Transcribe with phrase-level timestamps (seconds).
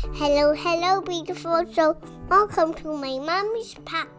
[0.00, 1.96] Hello, hello, beautiful soul.
[2.28, 4.17] Welcome to my mommy's podcast.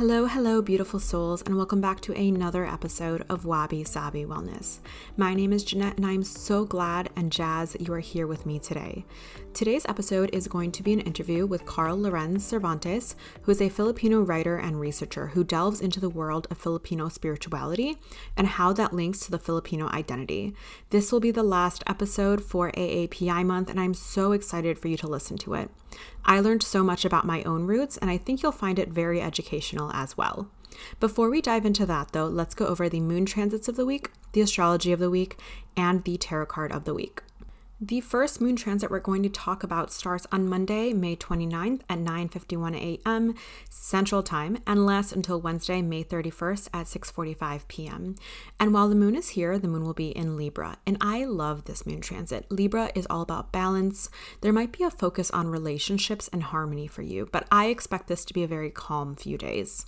[0.00, 4.78] Hello, hello, beautiful souls, and welcome back to another episode of Wabi Sabi Wellness.
[5.18, 8.58] My name is Jeanette, and I'm so glad and that you are here with me
[8.58, 9.04] today.
[9.52, 13.68] Today's episode is going to be an interview with Carl Lorenz Cervantes, who is a
[13.68, 17.98] Filipino writer and researcher who delves into the world of Filipino spirituality
[18.38, 20.54] and how that links to the Filipino identity.
[20.88, 24.96] This will be the last episode for AAPI month, and I'm so excited for you
[24.96, 25.70] to listen to it.
[26.24, 29.20] I learned so much about my own roots, and I think you'll find it very
[29.20, 30.48] educational as well.
[30.98, 34.10] Before we dive into that, though, let's go over the moon transits of the week,
[34.32, 35.38] the astrology of the week,
[35.76, 37.22] and the tarot card of the week.
[37.82, 41.98] The first moon transit we're going to talk about starts on Monday, May 29th at
[41.98, 43.34] 9:51 a.m.
[43.70, 48.16] Central Time and lasts until Wednesday, May 31st at 6:45 p.m.
[48.58, 50.76] And while the moon is here, the moon will be in Libra.
[50.86, 52.44] And I love this moon transit.
[52.50, 54.10] Libra is all about balance.
[54.42, 58.26] There might be a focus on relationships and harmony for you, but I expect this
[58.26, 59.86] to be a very calm few days.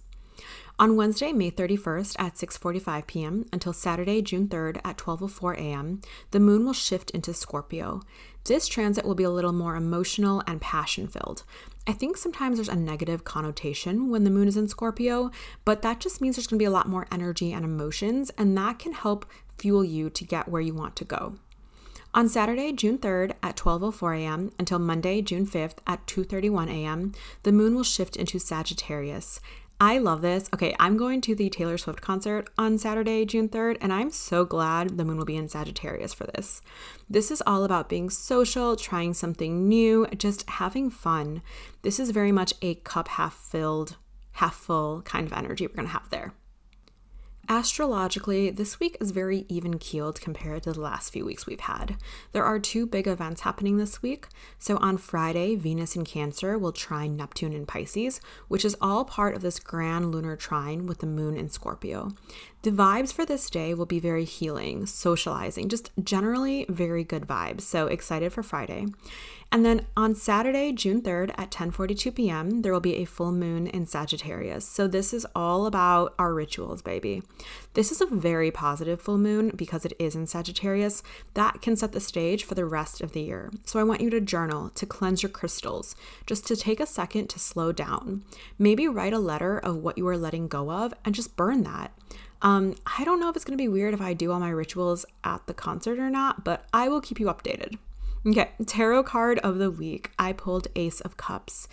[0.82, 3.46] On Wednesday, May 31st at 6:45 p.m.
[3.52, 6.00] until Saturday, June 3rd at 12:04 a.m.,
[6.32, 8.02] the moon will shift into Scorpio.
[8.46, 11.44] This transit will be a little more emotional and passion-filled.
[11.86, 15.30] I think sometimes there's a negative connotation when the moon is in Scorpio,
[15.64, 18.58] but that just means there's going to be a lot more energy and emotions, and
[18.58, 19.24] that can help
[19.58, 21.36] fuel you to get where you want to go.
[22.14, 24.50] On Saturday, June 3rd at 12:04 a.m.
[24.58, 27.12] until Monday, June 5th at 2:31 a.m.,
[27.44, 29.40] the moon will shift into Sagittarius.
[29.82, 30.48] I love this.
[30.54, 34.44] Okay, I'm going to the Taylor Swift concert on Saturday, June 3rd, and I'm so
[34.44, 36.62] glad the moon will be in Sagittarius for this.
[37.10, 41.42] This is all about being social, trying something new, just having fun.
[41.82, 43.96] This is very much a cup half filled,
[44.34, 46.32] half full kind of energy we're going to have there.
[47.52, 51.98] Astrologically, this week is very even keeled compared to the last few weeks we've had.
[52.32, 54.26] There are two big events happening this week.
[54.58, 59.34] So, on Friday, Venus in Cancer will trine Neptune in Pisces, which is all part
[59.34, 62.12] of this grand lunar trine with the moon in Scorpio.
[62.62, 67.62] The vibes for this day will be very healing, socializing, just generally very good vibes.
[67.62, 68.86] So, excited for Friday.
[69.52, 73.66] And then on Saturday, June 3rd at 10:42 p.m., there will be a full moon
[73.66, 74.66] in Sagittarius.
[74.66, 77.22] So this is all about our rituals, baby.
[77.74, 81.02] This is a very positive full moon because it is in Sagittarius.
[81.34, 83.50] That can set the stage for the rest of the year.
[83.66, 87.28] So I want you to journal, to cleanse your crystals, just to take a second
[87.28, 88.22] to slow down.
[88.58, 91.92] Maybe write a letter of what you are letting go of and just burn that.
[92.42, 95.06] Um, I don't know if it's to be weird if I do all my rituals
[95.22, 97.78] at the concert or not, but I will keep you updated.
[98.26, 100.10] Okay, tarot card of the week.
[100.18, 101.68] I pulled Ace of Cups.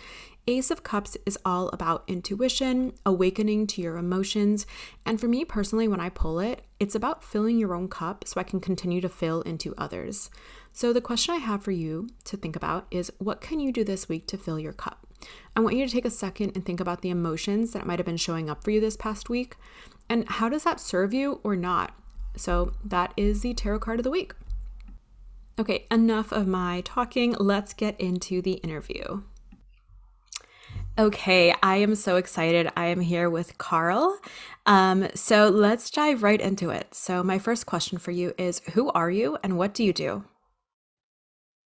[0.46, 4.66] Ace of Cups is all about intuition, awakening to your emotions.
[5.04, 8.40] And for me personally, when I pull it, it's about filling your own cup so
[8.40, 10.30] I can continue to fill into others.
[10.72, 13.84] So, the question I have for you to think about is what can you do
[13.84, 15.06] this week to fill your cup?
[15.54, 18.06] I want you to take a second and think about the emotions that might have
[18.06, 19.56] been showing up for you this past week
[20.10, 21.94] and how does that serve you or not?
[22.36, 24.34] So, that is the tarot card of the week.
[25.58, 27.34] Okay, enough of my talking.
[27.38, 29.22] Let's get into the interview.
[30.98, 32.70] Okay, I am so excited.
[32.76, 34.18] I am here with Carl.
[34.66, 36.94] Um, so let's dive right into it.
[36.94, 40.24] So, my first question for you is Who are you and what do you do?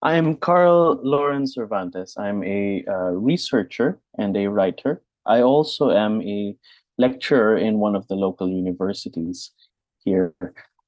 [0.03, 2.15] I am Carl Lorenz Cervantes.
[2.19, 5.01] I'm a uh, researcher and a writer.
[5.27, 6.57] I also am a
[6.99, 9.53] lecturer in one of the local universities
[10.05, 10.35] here.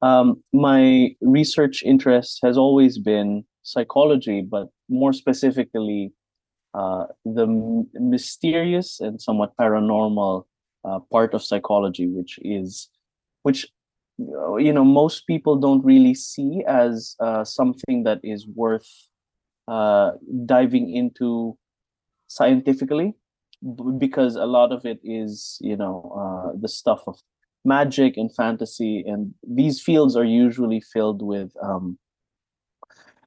[0.02, 6.12] Um, my research interest has always been psychology, but more specifically,
[6.74, 10.44] uh, the m- mysterious and somewhat paranormal
[10.84, 12.90] uh, part of psychology, which is,
[13.42, 13.66] which
[14.18, 18.88] you know, most people don't really see as uh, something that is worth
[19.66, 20.12] uh,
[20.44, 21.56] diving into
[22.28, 23.14] scientifically,
[23.98, 27.18] because a lot of it is, you know, uh, the stuff of
[27.64, 31.98] magic and fantasy, and these fields are usually filled with um,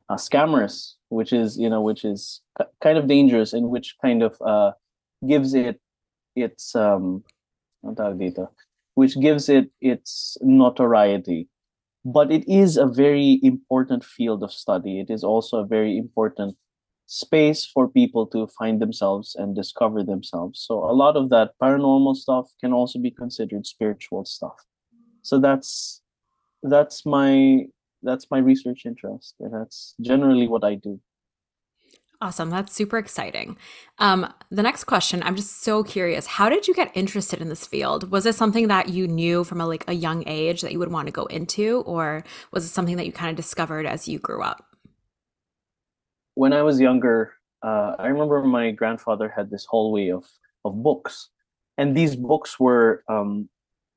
[0.10, 2.42] uh, scammers, which is you know which is
[2.82, 4.72] kind of dangerous and which kind of uh,
[5.28, 5.80] gives it
[6.36, 7.24] its um,
[8.94, 11.48] which gives it its notoriety.
[12.06, 15.00] But it is a very important field of study.
[15.00, 16.56] It is also a very important
[17.08, 20.60] space for people to find themselves and discover themselves.
[20.68, 24.66] So a lot of that paranormal stuff can also be considered spiritual stuff.
[25.24, 26.02] So that's
[26.62, 27.66] that's my
[28.04, 31.00] that's my research interest and that's generally what I do.
[32.20, 32.50] Awesome.
[32.50, 33.58] That's super exciting.
[34.00, 36.26] Um, the next question, I'm just so curious.
[36.26, 38.10] How did you get interested in this field?
[38.10, 40.92] Was it something that you knew from a like a young age that you would
[40.92, 44.18] want to go into, or was it something that you kind of discovered as you
[44.18, 44.67] grew up?
[46.38, 50.26] When I was younger, uh, I remember my grandfather had this hallway of
[50.64, 51.30] of books,
[51.80, 53.50] and these books were um,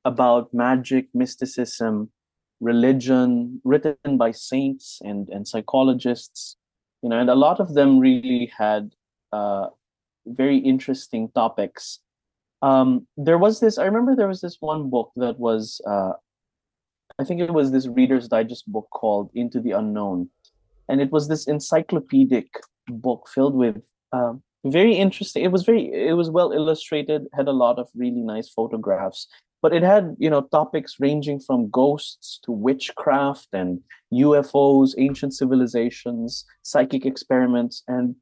[0.05, 2.09] about magic, mysticism,
[2.59, 6.57] religion, written by saints and and psychologists,
[7.03, 8.91] you know, and a lot of them really had
[9.31, 9.67] uh,
[10.25, 11.99] very interesting topics.
[12.63, 13.77] Um, there was this.
[13.77, 15.79] I remember there was this one book that was.
[15.85, 16.13] Uh,
[17.19, 20.29] I think it was this Reader's Digest book called Into the Unknown,
[20.91, 22.47] and it was this encyclopedic
[22.87, 25.43] book filled with um, very interesting.
[25.43, 25.91] It was very.
[25.91, 27.27] It was well illustrated.
[27.33, 29.27] Had a lot of really nice photographs,
[29.61, 33.79] but it had you know topics ranging from ghosts to witchcraft and
[34.13, 38.15] UFOs, ancient civilizations, psychic experiments, and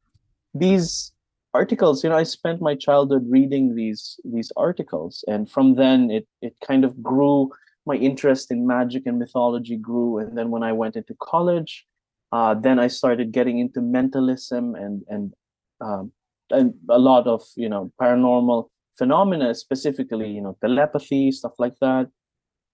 [0.54, 1.12] these
[1.56, 6.28] articles you know i spent my childhood reading these these articles and from then it
[6.44, 7.50] it kind of grew
[7.88, 11.88] my interest in magic and mythology grew and then when i went into college
[12.32, 15.34] uh, then i started getting into mentalism and and
[15.82, 16.12] um,
[16.52, 18.68] and a lot of you know paranormal
[18.98, 22.08] phenomena specifically you know telepathy stuff like that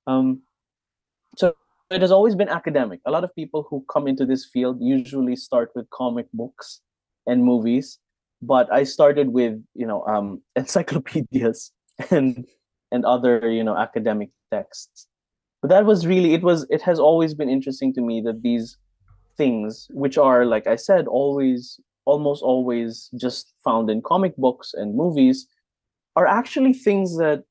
[0.07, 0.41] um,
[1.37, 1.53] so
[1.91, 5.35] it has always been academic a lot of people who come into this field usually
[5.35, 6.81] start with comic books
[7.27, 7.99] and movies
[8.41, 11.71] but I started with you know um, encyclopedias
[12.11, 12.45] and
[12.91, 15.07] and other you know academic texts.
[15.61, 18.77] But that was really it was it has always been interesting to me that these
[19.37, 24.95] things, which are like I said, always almost always just found in comic books and
[24.95, 25.47] movies,
[26.15, 27.43] are actually things that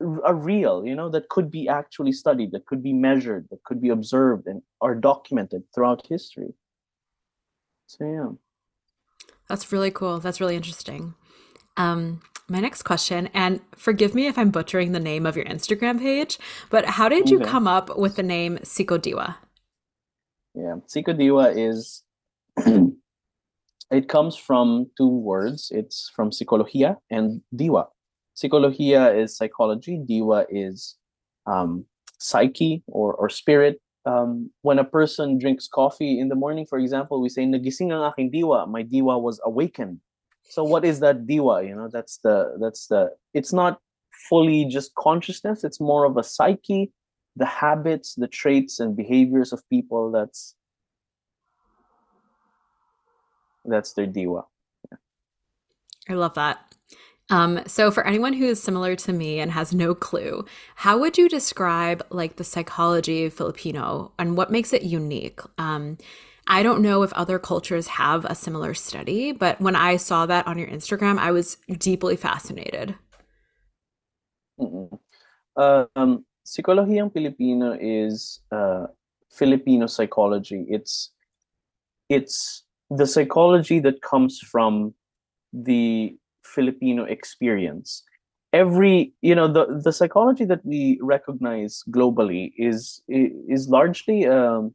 [0.00, 3.82] are real, you know, that could be actually studied, that could be measured, that could
[3.82, 6.54] be observed and are documented throughout history.
[7.86, 8.30] So yeah.
[9.48, 10.20] That's really cool.
[10.20, 11.14] That's really interesting.
[11.76, 15.98] Um, my next question, and forgive me if I'm butchering the name of your Instagram
[15.98, 16.38] page,
[16.70, 17.50] but how did you okay.
[17.50, 19.36] come up with the name Sikodiwa?
[20.58, 22.02] Yeah, Sikodiwa is
[23.90, 25.70] it comes from two words.
[25.72, 27.86] It's from psicologia and diwa.
[28.34, 30.96] Psicologia is psychology, diwa is
[31.46, 31.84] um,
[32.18, 37.20] psyche or, or spirit, um, when a person drinks coffee in the morning, for example,
[37.20, 40.00] we say, nagising ang aking diwa, my diwa was awakened.
[40.50, 41.66] So what is that diwa?
[41.66, 43.80] You know, that's the, that's the, it's not
[44.28, 45.62] fully just consciousness.
[45.62, 46.90] It's more of a psyche,
[47.38, 50.10] the habits, the traits and behaviors of people.
[50.10, 50.54] That's,
[53.64, 54.44] that's their diwa.
[54.90, 54.98] Yeah.
[56.08, 56.58] I love that.
[57.30, 60.46] Um, so for anyone who is similar to me and has no clue,
[60.76, 65.40] how would you describe like the psychology of Filipino and what makes it unique?
[65.58, 65.98] Um,
[66.46, 70.46] I don't know if other cultures have a similar study, but when I saw that
[70.46, 72.94] on your Instagram, I was deeply fascinated.
[75.56, 78.86] Um, Sikolohiyang Pilipino is uh,
[79.30, 80.64] Filipino psychology.
[80.68, 81.10] It's
[82.08, 84.94] it's the psychology that comes from
[85.52, 88.02] the Filipino experience.
[88.54, 94.74] Every, you know, the, the psychology that we recognize globally is is largely um,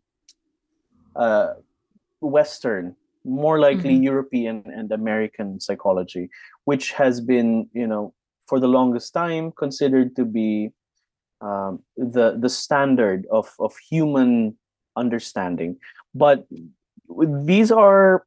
[1.15, 1.53] uh,
[2.21, 4.11] Western, more likely mm-hmm.
[4.13, 6.29] European and American psychology,
[6.65, 8.13] which has been, you know,
[8.45, 10.71] for the longest time considered to be
[11.43, 14.57] um, the the standard of of human
[14.95, 15.77] understanding.
[16.15, 16.45] But
[17.45, 18.25] these are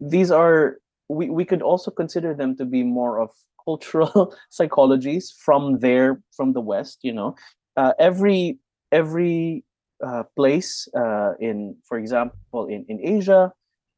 [0.00, 0.78] these are
[1.08, 3.30] we, we could also consider them to be more of
[3.64, 7.36] cultural psychologies from there from the west you know
[7.76, 8.58] uh, every
[8.90, 9.64] every
[10.04, 13.52] uh, place uh, in for example in, in asia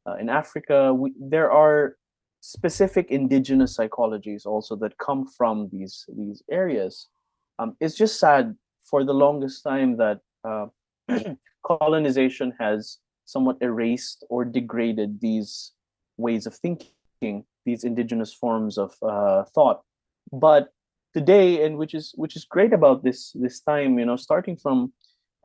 [0.07, 1.95] uh, in africa we, there are
[2.41, 7.07] specific indigenous psychologies also that come from these these areas
[7.59, 10.67] um, it's just sad for the longest time that uh,
[11.65, 15.71] colonization has somewhat erased or degraded these
[16.17, 19.81] ways of thinking these indigenous forms of uh, thought.
[20.31, 20.69] But
[21.13, 24.91] today and which is which is great about this this time you know starting from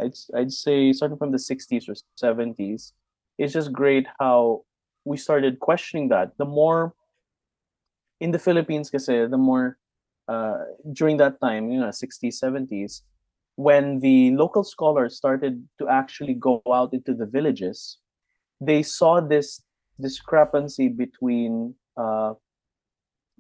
[0.00, 2.90] i'd, I'd say starting from the 60s or 70s
[3.38, 4.64] it's just great how
[5.04, 6.36] we started questioning that.
[6.36, 6.94] The more
[8.20, 9.79] in the philippines kasi, the more
[10.32, 10.58] uh,
[10.92, 13.02] during that time you know 60s 70s
[13.56, 17.98] when the local scholars started to actually go out into the villages
[18.60, 19.62] they saw this
[20.00, 22.32] discrepancy between uh,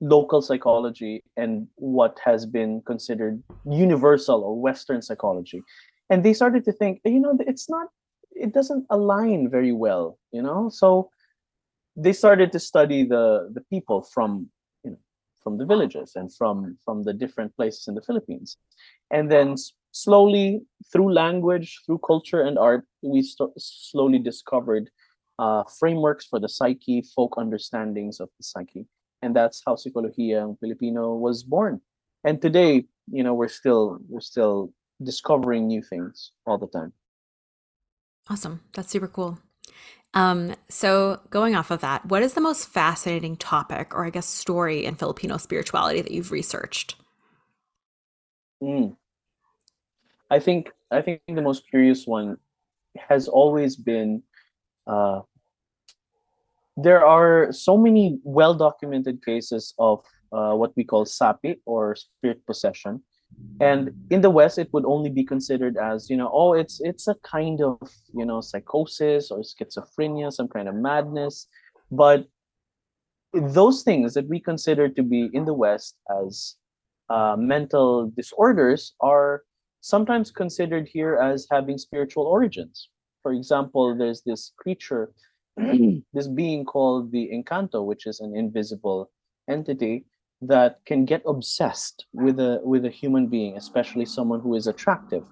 [0.00, 5.62] local psychology and what has been considered universal or Western psychology.
[6.08, 7.88] And they started to think, you know, it's not,
[8.32, 10.70] it doesn't align very well, you know?
[10.70, 11.10] So
[11.96, 14.48] they started to study the the people from
[15.42, 18.56] from the villages and from from the different places in the Philippines.
[19.10, 19.56] And then
[19.92, 23.26] slowly through language, through culture and art, we
[23.58, 24.90] slowly discovered
[25.38, 28.86] uh, frameworks for the psyche, folk understandings of the psyche.
[29.22, 31.80] And that's how Sikolohiya Filipino was born.
[32.24, 36.92] And today, you know, we're still we're still discovering new things all the time.
[38.28, 38.60] Awesome.
[38.74, 39.38] That's super cool.
[40.12, 44.26] Um, so going off of that, what is the most fascinating topic or I guess
[44.26, 46.96] story in Filipino spirituality that you've researched?
[48.62, 48.96] Mm.
[50.30, 52.36] I think I think the most curious one
[53.08, 54.22] has always been
[54.86, 55.20] uh,
[56.76, 60.02] there are so many well documented cases of
[60.32, 63.02] uh, what we call sapi or spirit possession
[63.60, 67.06] and in the west it would only be considered as you know oh it's it's
[67.06, 67.78] a kind of
[68.12, 71.46] you know psychosis or schizophrenia some kind of madness.
[71.90, 72.26] But
[73.32, 76.56] those things that we consider to be in the west as
[77.10, 79.42] uh, mental disorders are
[79.80, 82.88] sometimes considered here as having spiritual origins.
[83.22, 85.12] For example there's this creature
[85.56, 89.10] this being called the encanto which is an invisible
[89.48, 90.06] entity
[90.42, 95.24] that can get obsessed with a with a human being, especially someone who is attractive.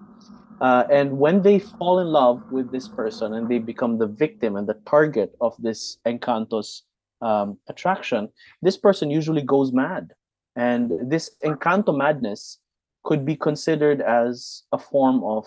[0.60, 4.56] Uh, and when they fall in love with this person and they become the victim
[4.56, 6.82] and the target of this encanto's
[7.22, 8.28] um, attraction,
[8.60, 10.12] this person usually goes mad.
[10.56, 12.58] And this encanto madness
[13.04, 15.46] could be considered as a form of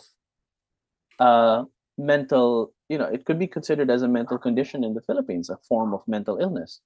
[1.19, 1.65] uh,
[1.97, 5.57] mental, you know, it could be considered as a mental condition in the Philippines, a
[5.57, 6.79] form of mental illness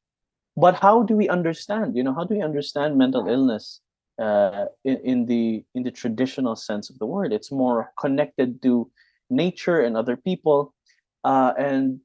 [0.58, 3.82] but how do we understand you know how do we understand mental illness
[4.22, 7.34] uh, in, in the in the traditional sense of the word?
[7.34, 8.90] It's more connected to
[9.30, 10.74] nature and other people.
[11.24, 12.00] Uh, and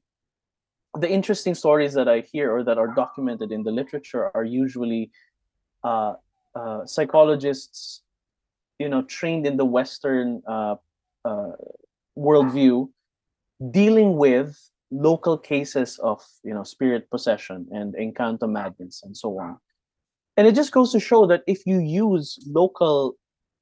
[0.97, 5.09] the interesting stories that i hear or that are documented in the literature are usually
[5.85, 6.15] uh,
[6.53, 8.01] uh psychologists
[8.77, 10.75] you know trained in the western uh,
[11.23, 11.51] uh,
[12.17, 12.89] worldview
[13.71, 14.57] dealing with
[14.91, 19.57] local cases of you know spirit possession and encanto madness and so on.
[20.37, 23.15] And it just goes to show that if you use local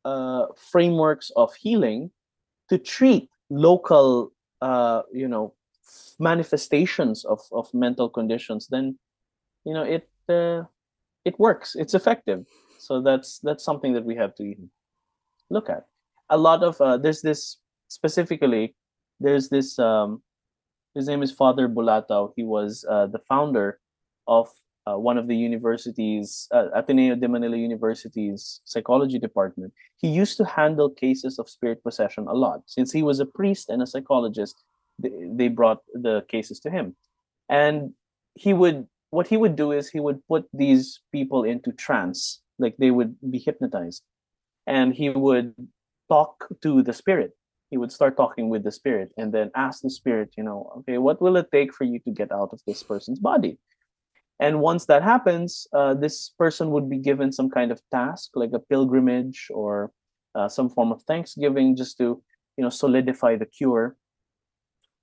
[0.05, 2.11] uh, frameworks of healing
[2.69, 4.31] to treat local
[4.61, 5.53] uh, you know
[6.19, 8.97] manifestations of, of mental conditions then
[9.65, 10.63] you know it uh,
[11.25, 11.75] it works.
[11.75, 12.45] It's effective.
[12.79, 14.55] So that's that's something that we have to
[15.49, 15.85] look at.
[16.29, 17.57] A lot of uh, there's this
[17.87, 18.75] specifically
[19.19, 20.21] there's this um,
[20.95, 22.33] his name is Father Bulatao.
[22.35, 23.79] He was uh, the founder
[24.27, 24.49] of
[24.87, 29.73] uh, one of the universities, uh, Ateneo de Manila University's psychology department.
[29.97, 32.61] He used to handle cases of spirit possession a lot.
[32.65, 34.63] Since he was a priest and a psychologist,
[34.97, 36.95] they, they brought the cases to him.
[37.49, 37.93] And
[38.35, 42.77] he would, what he would do is he would put these people into trance, like
[42.77, 44.03] they would be hypnotized.
[44.65, 45.53] And he would
[46.09, 47.35] talk to the spirit
[47.69, 50.97] he would start talking with the spirit and then ask the spirit, you know, okay,
[50.97, 53.59] what will it take for you to get out of this person's body?
[54.39, 58.51] And once that happens, uh, this person would be given some kind of task, like
[58.53, 59.91] a pilgrimage or
[60.33, 62.23] uh, some form of thanksgiving, just to,
[62.57, 63.97] you know, solidify the cure.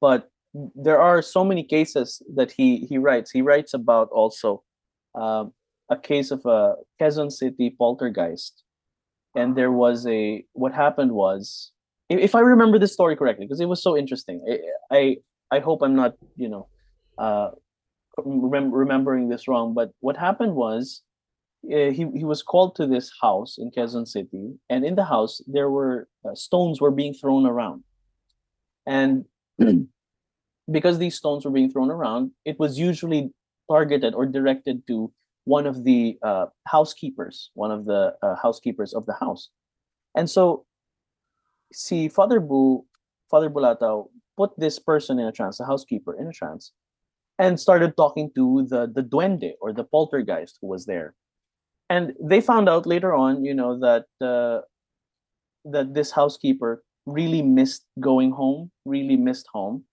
[0.00, 0.30] But
[0.74, 3.30] there are so many cases that he he writes.
[3.30, 4.62] He writes about also
[5.14, 5.52] um,
[5.90, 8.62] a case of a Quezon City poltergeist,
[9.34, 11.72] and there was a what happened was
[12.08, 14.40] if I remember the story correctly, because it was so interesting.
[14.90, 15.16] I, I
[15.56, 16.68] I hope I'm not you know
[17.18, 17.50] uh,
[18.24, 19.74] rem- remembering this wrong.
[19.74, 21.02] But what happened was
[21.64, 25.40] uh, he he was called to this house in Quezon City, and in the house
[25.46, 27.82] there were uh, stones were being thrown around,
[28.86, 29.24] and
[30.70, 33.32] because these stones were being thrown around, it was usually
[33.70, 35.12] targeted or directed to
[35.44, 39.50] one of the uh, housekeepers, one of the uh, housekeepers of the house,
[40.14, 40.65] and so
[41.72, 42.82] see Father Bu,
[43.30, 46.72] Father Bulatao put this person in a trance, the housekeeper in a trance,
[47.38, 51.14] and started talking to the the duende or the poltergeist who was there.
[51.88, 54.62] And they found out later on, you know, that uh,
[55.64, 59.84] that this housekeeper really missed going home, really missed home.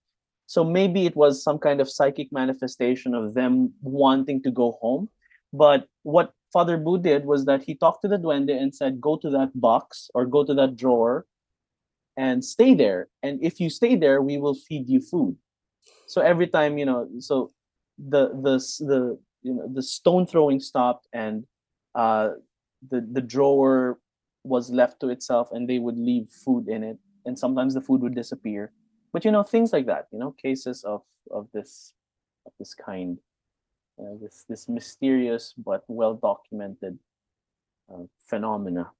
[0.46, 5.08] So maybe it was some kind of psychic manifestation of them wanting to go home.
[5.52, 9.16] But what Father Bu did was that he talked to the duende and said, "Go
[9.16, 11.26] to that box or go to that drawer
[12.16, 13.08] and stay there.
[13.22, 15.36] And if you stay there we will feed you food.
[16.06, 17.50] So every time you know so
[17.98, 21.44] the the the you know the stone throwing stopped and
[21.94, 22.30] uh
[22.90, 23.98] the the drawer
[24.42, 26.98] was left to itself and they would leave food in it.
[27.24, 28.72] And sometimes the food would disappear.
[29.12, 31.92] But you know things like that you know cases of of this
[32.46, 33.18] of this kind.
[33.96, 36.98] Uh, this this mysterious but well documented
[37.88, 38.90] uh, phenomena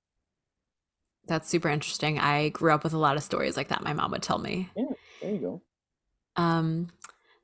[1.26, 2.18] that's super interesting.
[2.18, 4.70] I grew up with a lot of stories like that my mom would tell me.
[4.76, 4.84] Yeah,
[5.22, 5.62] there you go.
[6.36, 6.88] Um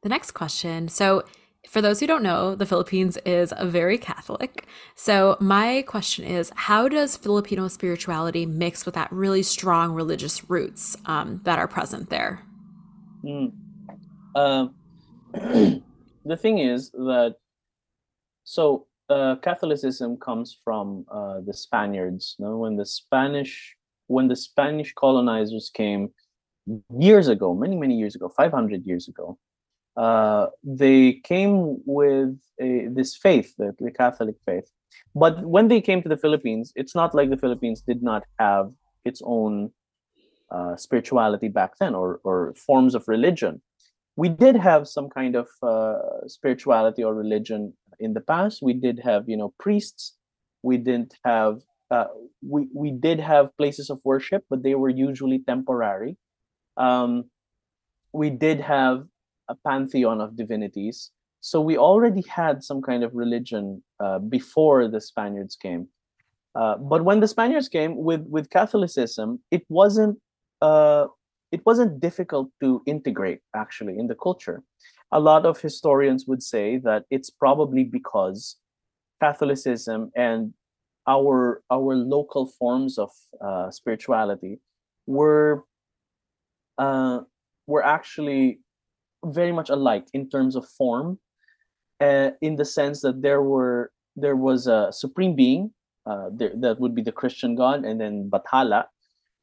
[0.03, 0.89] The next question.
[0.89, 1.25] So,
[1.69, 4.67] for those who don't know, the Philippines is a very Catholic.
[4.95, 10.97] So, my question is how does Filipino spirituality mix with that really strong religious roots
[11.05, 12.43] um, that are present there?
[13.23, 13.53] Mm.
[14.35, 14.69] Uh,
[16.25, 17.37] the thing is that
[18.45, 22.37] so uh, Catholicism comes from uh, the Spaniards.
[22.39, 22.57] You know?
[22.59, 23.77] When the Spanish
[24.07, 26.11] when the Spanish colonizers came
[26.99, 29.39] years ago, many many years ago, five hundred years ago,
[29.97, 34.71] uh, they came with a, this faith, the, the Catholic faith.
[35.15, 38.73] But when they came to the Philippines, it's not like the Philippines did not have
[39.05, 39.71] its own
[40.51, 43.63] uh, spirituality back then or, or forms of religion.
[44.17, 48.61] We did have some kind of uh, spirituality or religion in the past.
[48.63, 50.17] We did have, you know, priests.
[50.63, 52.07] We didn't have, uh,
[52.43, 56.17] we, we did have places of worship, but they were usually temporary.
[56.77, 57.25] Um,
[58.13, 59.05] we did have
[59.49, 61.11] a pantheon of divinities.
[61.41, 65.89] So we already had some kind of religion uh, before the Spaniards came.
[66.55, 70.19] Uh, but when the Spaniards came with with Catholicism, it wasn't
[70.61, 71.07] uh,
[71.53, 74.63] it wasn't difficult to integrate actually in the culture.
[75.13, 78.57] A lot of historians would say that it's probably because
[79.21, 80.55] Catholicism and
[81.07, 84.61] our our local forms of uh, spirituality
[85.07, 85.65] were
[86.79, 87.21] uh,
[87.67, 88.61] were actually
[89.25, 91.19] very much alike in terms of form,
[92.01, 95.73] uh, in the sense that there were there was a supreme being,
[96.07, 98.87] uh, there, that would be the Christian God, and then Bathala,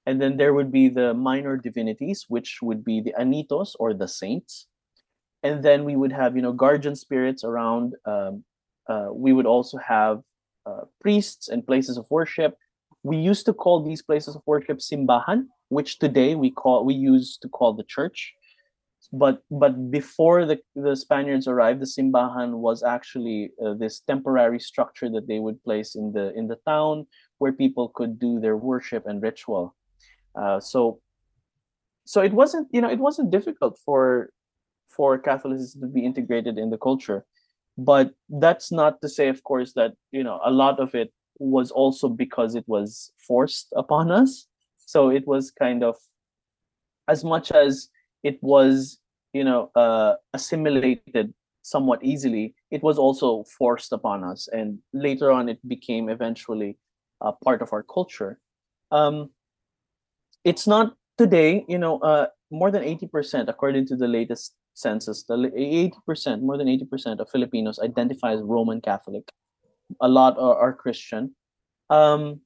[0.05, 4.07] and then there would be the minor divinities, which would be the Anitos or the
[4.07, 4.67] saints,
[5.43, 7.93] and then we would have you know guardian spirits around.
[8.05, 8.43] Um,
[8.89, 10.21] uh, we would also have
[10.65, 12.55] uh, priests and places of worship.
[13.03, 17.37] We used to call these places of worship simbahan, which today we call we use
[17.41, 18.33] to call the church
[19.13, 25.09] but but before the, the Spaniards arrived, the simbahan was actually uh, this temporary structure
[25.09, 29.05] that they would place in the in the town where people could do their worship
[29.05, 29.75] and ritual.
[30.35, 30.99] Uh, so
[32.05, 34.31] so it wasn't you know it wasn't difficult for
[34.87, 37.25] for Catholicism to be integrated in the culture,
[37.77, 41.71] but that's not to say, of course, that you know a lot of it was
[41.71, 44.47] also because it was forced upon us.
[44.77, 45.95] So it was kind of
[47.07, 47.89] as much as
[48.23, 48.99] it was
[49.33, 54.47] you know uh, assimilated somewhat easily it was also forced upon us.
[54.51, 56.77] And later on it became eventually
[57.21, 58.39] a part of our culture.
[58.91, 59.31] Um,
[60.43, 65.35] it's not today you know uh, more than 80% according to the latest census the
[65.35, 69.31] 80% more than 80% of filipinos identify as roman catholic
[70.01, 71.35] a lot are, are christian
[71.89, 72.41] um,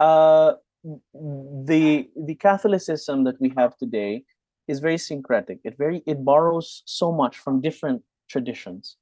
[0.00, 4.24] uh, the the catholicism that we have today
[4.68, 5.60] is very syncretic.
[5.64, 8.96] It very it borrows so much from different traditions,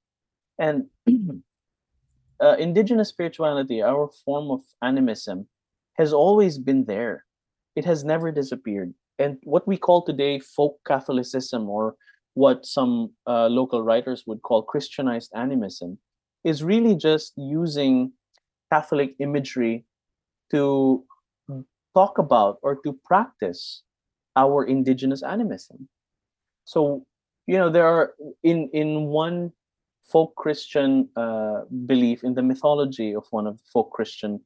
[0.59, 0.87] and
[2.41, 5.49] uh, indigenous spirituality, our form of animism,
[5.95, 7.25] has always been there.
[7.75, 8.95] It has never disappeared.
[9.19, 11.95] And what we call today folk Catholicism, or
[12.35, 15.99] what some uh, local writers would call Christianized animism,
[16.45, 18.13] is really just using
[18.73, 19.85] Catholic imagery
[20.51, 21.05] to
[21.95, 23.83] talk about or to practice
[24.37, 25.89] our indigenous animism.
[26.65, 27.05] So,
[27.47, 29.53] you know, there are in in one
[30.05, 34.41] folk Christian uh, belief in the mythology of one of the folk Christian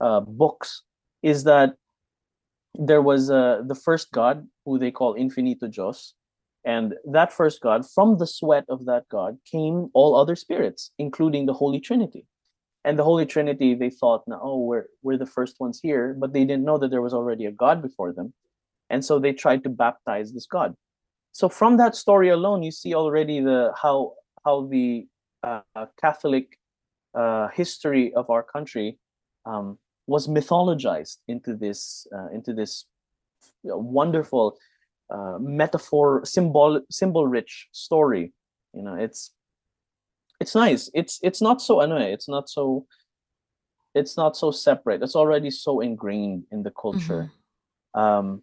[0.00, 0.82] uh, books
[1.22, 1.76] is that
[2.74, 6.14] there was uh, the first god who they call Infinito Dios,
[6.64, 11.46] and that first god, from the sweat of that god, came all other spirits, including
[11.46, 12.26] the Holy Trinity.
[12.84, 16.32] And the Holy Trinity, they thought, now, oh, we're we're the first ones here, but
[16.32, 18.32] they didn't know that there was already a God before them
[18.90, 20.74] and so they tried to baptize this god
[21.32, 24.12] so from that story alone you see already the how
[24.44, 25.06] how the
[25.42, 26.58] uh, catholic
[27.14, 28.98] uh, history of our country
[29.46, 32.84] um, was mythologized into this uh, into this
[33.64, 34.58] wonderful
[35.10, 38.32] uh, metaphor symbol symbol rich story.
[38.72, 39.32] You know it's
[40.40, 40.90] it's nice.
[40.94, 42.12] It's it's not so annoying.
[42.12, 42.86] It's not so
[43.94, 45.02] it's not so separate.
[45.02, 47.30] It's already so ingrained in the culture.
[47.96, 48.00] Mm-hmm.
[48.00, 48.42] um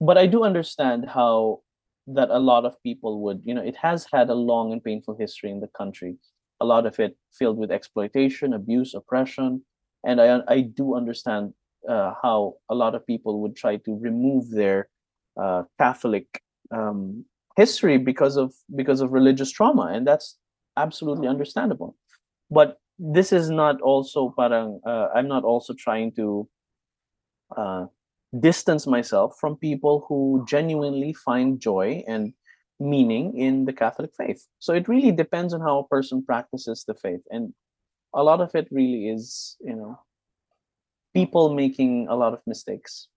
[0.00, 1.60] but I do understand how
[2.06, 5.14] that a lot of people would, you know, it has had a long and painful
[5.14, 6.16] history in the country.
[6.60, 9.62] A lot of it filled with exploitation, abuse, oppression,
[10.04, 11.54] and I I do understand
[11.88, 14.88] uh, how a lot of people would try to remove their
[15.40, 16.26] uh, Catholic
[16.70, 17.24] um,
[17.56, 20.36] history because of because of religious trauma, and that's
[20.76, 21.96] absolutely understandable.
[22.50, 26.48] But this is not also parang uh, I'm not also trying to
[27.56, 27.86] uh,
[28.38, 32.32] distance myself from people who genuinely find joy and
[32.78, 34.46] meaning in the Catholic faith.
[34.58, 37.20] So it really depends on how a person practices the faith.
[37.30, 37.52] And
[38.14, 39.98] a lot of it really is, you know,
[41.14, 43.08] people making a lot of mistakes.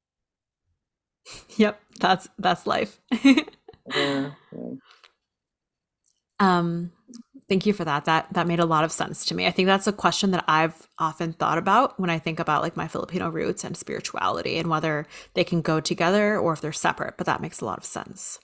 [1.58, 3.00] Yep, that's that's life.
[3.96, 4.72] Yeah, yeah.
[6.40, 6.92] Um,
[7.50, 8.06] thank you for that.
[8.06, 9.46] That that made a lot of sense to me.
[9.48, 12.78] I think that's a question that I've often thought about when I think about like
[12.78, 17.18] my Filipino roots and spirituality and whether they can go together or if they're separate,
[17.18, 18.40] but that makes a lot of sense.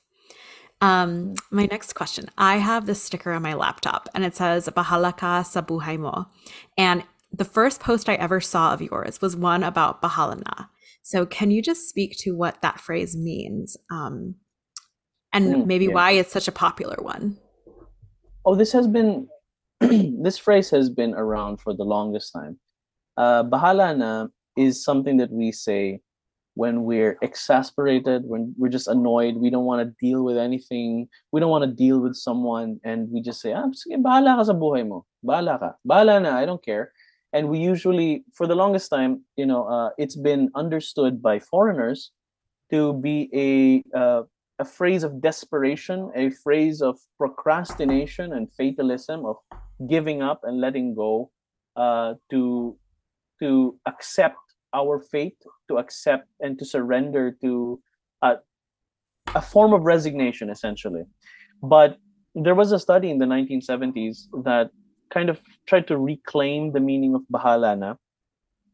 [0.82, 2.30] Um, my next question.
[2.38, 6.28] I have this sticker on my laptop and it says Bahala ka sa buhay mo.
[6.78, 10.65] And the first post I ever saw of yours was one about bahala na.
[11.10, 13.76] So can you just speak to what that phrase means?
[13.89, 14.36] Um,
[15.34, 15.93] and Mm, maybe yeah.
[15.98, 17.36] why it's such a popular one?
[18.45, 19.28] Oh, this has been
[19.82, 22.60] this phrase has been around for the longest time.
[23.17, 26.00] Uh, bahala na is something that we say
[26.54, 31.39] when we're exasperated, when we're just annoyed, we don't want to deal with anything, we
[31.39, 34.54] don't want to deal with someone, and we just say, ah, sige, bahala ka sa
[34.54, 35.06] buhay mo.
[35.26, 35.69] Bahala ka.
[35.82, 36.91] Bahala na, I don't care.
[37.34, 42.12] And we usually, for the longest time, you know, uh, it's been understood by foreigners
[42.72, 44.24] to be a uh,
[44.60, 49.38] a phrase of desperation, a phrase of procrastination and fatalism, of
[49.89, 51.32] giving up and letting go,
[51.78, 52.78] uh, to
[53.42, 54.36] to accept
[54.74, 55.38] our fate,
[55.70, 57.80] to accept and to surrender to
[58.22, 58.36] a,
[59.34, 61.04] a form of resignation, essentially.
[61.63, 61.98] But
[62.36, 64.72] there was a study in the 1970s that
[65.10, 67.98] kind of tried to reclaim the meaning of bahalana.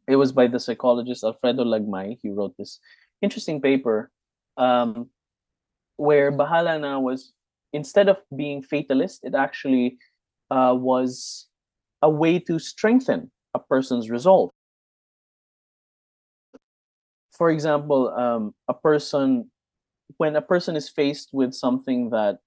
[0.08, 2.18] It was by the psychologist Alfredo Lagmay.
[2.22, 2.80] He wrote this
[3.22, 4.12] interesting paper
[4.58, 5.10] um,
[5.98, 7.34] where bahalana was
[7.74, 9.98] instead of being fatalist, it actually
[10.50, 11.48] uh, was
[12.02, 14.52] a way to strengthen a person's resolve.
[17.32, 19.52] For example, um, a person,
[20.18, 22.38] when a person is faced with something that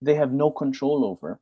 [0.00, 1.40] they have no control over,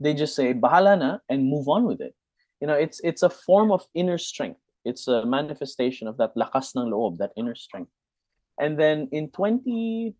[0.00, 2.14] they just say "bahala na" and move on with it.
[2.60, 4.60] You know, it's it's a form of inner strength.
[4.84, 7.92] It's a manifestation of that lakas ng loob, that inner strength.
[8.58, 10.14] And then in 20,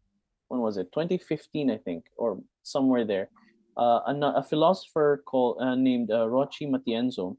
[0.48, 0.92] when was it?
[0.92, 3.28] 2015, I think, or somewhere there,
[3.76, 7.36] uh, a, a philosopher called uh, named uh, Rhochie Matienzo,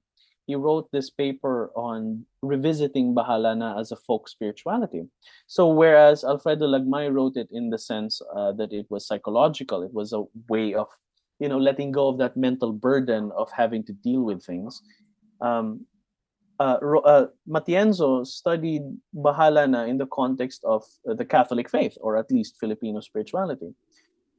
[0.48, 5.04] he wrote this paper on revisiting Bahalana as a folk spirituality.
[5.48, 9.94] So whereas Alfredo Lagmay wrote it in the sense uh, that it was psychological, it
[9.94, 10.88] was a way of,
[11.42, 14.82] you know, letting go of that mental burden of having to deal with things.
[15.42, 15.88] Um,
[16.60, 18.84] uh, uh, Matienzo studied
[19.16, 23.74] Bahalana in the context of uh, the Catholic faith, or at least Filipino spirituality.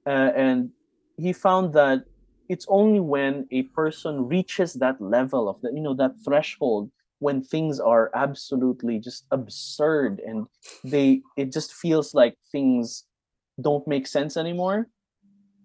[0.07, 0.71] Uh, and
[1.17, 2.05] he found that
[2.49, 7.43] it's only when a person reaches that level of that, you know, that threshold when
[7.43, 10.47] things are absolutely just absurd and
[10.85, 13.05] they it just feels like things
[13.61, 14.89] don't make sense anymore.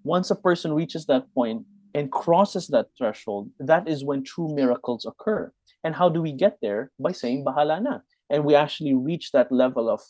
[0.07, 5.05] Once a person reaches that point and crosses that threshold, that is when true miracles
[5.05, 5.51] occur.
[5.83, 6.91] And how do we get there?
[6.99, 7.99] By saying bahala na.
[8.29, 10.01] And we actually reach that level of,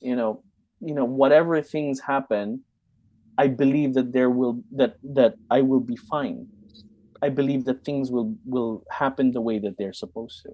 [0.00, 0.42] you know,
[0.80, 2.62] you know, whatever things happen,
[3.38, 6.46] I believe that there will that that I will be fine.
[7.22, 10.50] I believe that things will will happen the way that they're supposed to.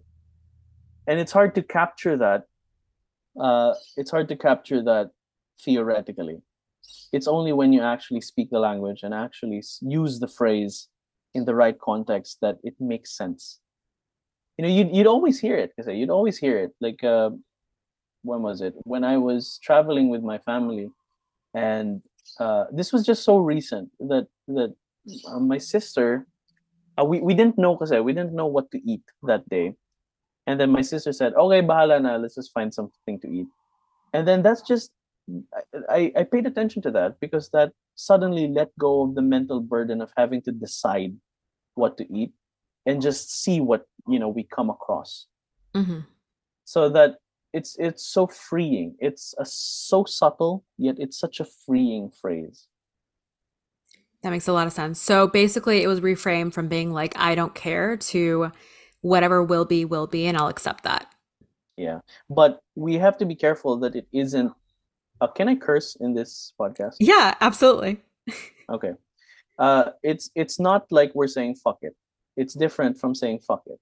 [1.07, 2.45] And it's hard to capture that.
[3.39, 5.11] Uh, it's hard to capture that
[5.65, 6.43] theoretically.
[7.13, 10.89] It's only when you actually speak the language and actually use the phrase
[11.35, 13.61] in the right context that it makes sense.
[14.57, 15.73] You know, you'd, you'd always hear it.
[15.77, 16.73] Kasi you'd always hear it.
[16.81, 17.31] Like, uh,
[18.23, 18.75] when was it?
[18.85, 20.91] When I was traveling with my family,
[21.55, 22.03] and
[22.39, 24.75] uh, this was just so recent that that
[25.29, 26.27] uh, my sister,
[26.99, 29.75] uh, we we didn't know because we didn't know what to eat that day,
[30.47, 32.17] and then my sister said, "Okay, bahala na.
[32.17, 33.47] Let's just find something to eat,"
[34.13, 34.91] and then that's just
[35.89, 40.01] I, I paid attention to that because that suddenly let go of the mental burden
[40.01, 41.15] of having to decide
[41.75, 42.33] what to eat
[42.87, 45.27] and just see what you know we come across
[45.77, 46.07] Mhm.
[46.65, 47.17] so that
[47.53, 52.69] it's it's so freeing it's a, so subtle yet it's such a freeing phrase
[54.23, 55.01] That makes a lot of sense.
[55.01, 58.51] So basically, it was reframed from being like, I don't care to
[59.01, 61.07] whatever will be, will be, and I'll accept that.
[61.77, 64.51] yeah but we have to be careful that it isn't
[65.21, 66.97] uh, can i curse in this podcast?
[67.01, 68.01] Yeah, absolutely.
[68.71, 68.93] okay.
[69.59, 71.95] Uh it's it's not like we're saying fuck it.
[72.37, 73.81] It's different from saying fuck it.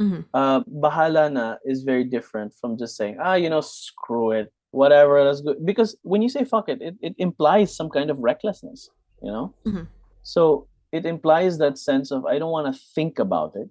[0.00, 0.24] Mhm.
[0.34, 4.52] uh bahala na is very different from just saying ah you know screw it.
[4.70, 5.54] Whatever let's go.
[5.64, 8.90] Because when you say fuck it it, it implies some kind of recklessness
[9.22, 9.54] you know?
[9.66, 9.88] Mhm.
[10.22, 13.68] so it implies that sense of i don't want to think about it.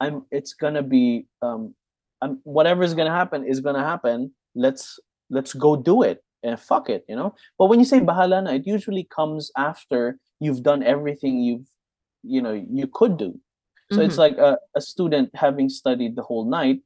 [0.00, 1.74] I'm it's gonna be um
[2.20, 4.32] I'm, whatever is gonna happen is gonna happen.
[4.54, 4.98] Let's
[5.30, 7.34] let's go do it and fuck it, you know.
[7.58, 11.66] But when you say bahala na, it usually comes after you've done everything you've,
[12.22, 13.38] you know, you could do.
[13.90, 14.06] So mm-hmm.
[14.06, 16.80] it's like a, a student having studied the whole night,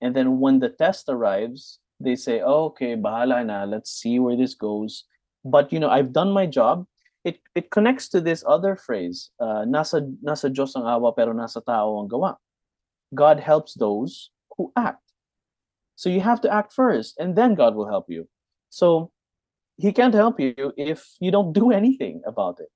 [0.00, 3.64] and then when the test arrives, they say, oh, "Okay, bahala na.
[3.64, 5.04] Let's see where this goes."
[5.44, 6.86] But you know, I've done my job.
[7.24, 11.60] It it connects to this other phrase, uh, "Nasa nasa Diyos ang awa, pero nasa
[11.60, 12.36] tao ang gawa."
[13.14, 15.02] God helps those who act.
[15.94, 18.28] So you have to act first, and then God will help you.
[18.70, 19.10] So
[19.76, 22.68] he can't help you if you don't do anything about it.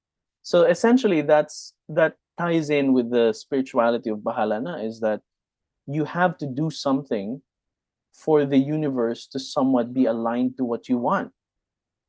[0.42, 5.20] So essentially, that's that ties in with the spirituality of Bahalana is that
[5.86, 7.42] you have to do something
[8.12, 11.32] for the universe to somewhat be aligned to what you want.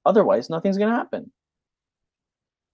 [0.06, 1.32] Otherwise, nothing's gonna happen.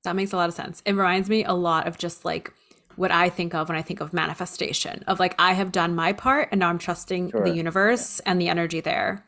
[0.04, 0.82] That makes a lot of sense.
[0.86, 2.54] It reminds me a lot of just like
[2.96, 6.14] what I think of when I think of manifestation of like I have done my
[6.14, 7.44] part and now I'm trusting sure.
[7.44, 8.32] the universe yeah.
[8.32, 9.26] and the energy there.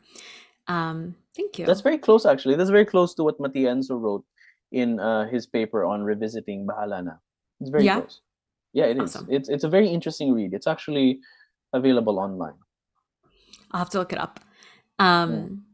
[0.66, 1.66] Um, thank you.
[1.66, 2.56] That's very close actually.
[2.56, 4.24] That's very close to what Mati Matienzo wrote
[4.72, 7.18] in uh, his paper on revisiting Bahalana.
[7.60, 8.00] It's very yeah.
[8.00, 8.20] close.
[8.72, 9.26] Yeah, it awesome.
[9.28, 9.36] is.
[9.36, 10.54] It's it's a very interesting read.
[10.54, 11.20] It's actually
[11.72, 12.54] available online.
[13.72, 14.40] I'll have to look it up.
[14.98, 15.70] Um, yeah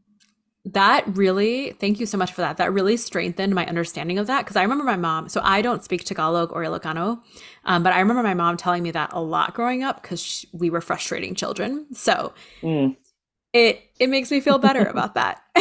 [0.73, 4.39] that really thank you so much for that that really strengthened my understanding of that
[4.39, 7.21] because i remember my mom so i don't speak tagalog or ilocano
[7.65, 10.69] um, but i remember my mom telling me that a lot growing up because we
[10.69, 12.95] were frustrating children so mm.
[13.57, 15.41] It it makes me feel better about that.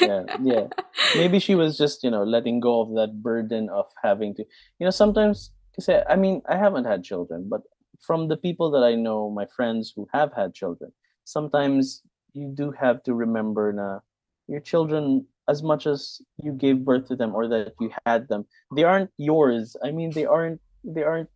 [0.00, 0.66] Yeah yeah.
[1.14, 4.42] Maybe she was just you know letting go of that burden of having to
[4.78, 7.62] you know sometimes because i mean i haven't had children but
[8.00, 10.90] from the people that i know my friends who have had children
[11.24, 14.00] sometimes you do have to remember na
[14.46, 18.44] your children as much as you gave birth to them or that you had them
[18.74, 19.76] they aren't yours.
[19.82, 21.30] I mean they aren't they aren't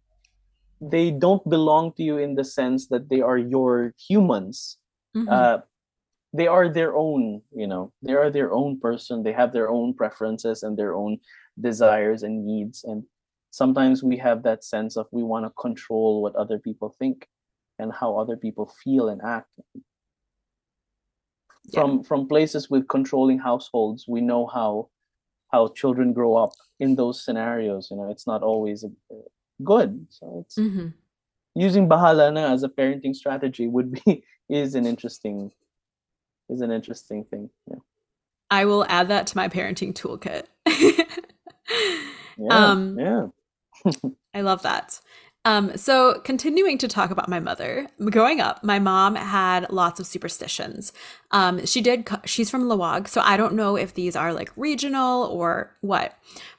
[0.81, 4.79] they don't belong to you in the sense that they are your humans.
[5.17, 5.29] Mm-hmm.
[5.29, 5.59] uh,
[6.33, 9.95] they are their own you know they are their own person they have their own
[9.95, 11.19] preferences and their own
[11.61, 13.05] desires and needs and
[13.51, 17.27] sometimes we have that sense of we want to control what other people think
[17.79, 19.49] and how other people feel and act
[21.75, 22.03] from yeah.
[22.03, 24.89] from places with controlling households we know how
[25.53, 29.15] how children grow up in those scenarios you know it's not always uh,
[29.65, 30.89] good so it's mm-hmm.
[31.55, 35.51] using bahalana as a parenting strategy would be is an interesting
[36.51, 37.79] is an interesting thing yeah.
[38.51, 40.45] I will add that to my parenting toolkit.
[42.39, 43.27] Yeah, um yeah.
[44.35, 45.01] I love that.
[45.45, 50.07] Um, so continuing to talk about my mother, growing up, my mom had lots of
[50.07, 50.93] superstitions.
[51.31, 55.25] Um, she did, she's from Laoag, so I don't know if these are like regional
[55.25, 56.15] or what,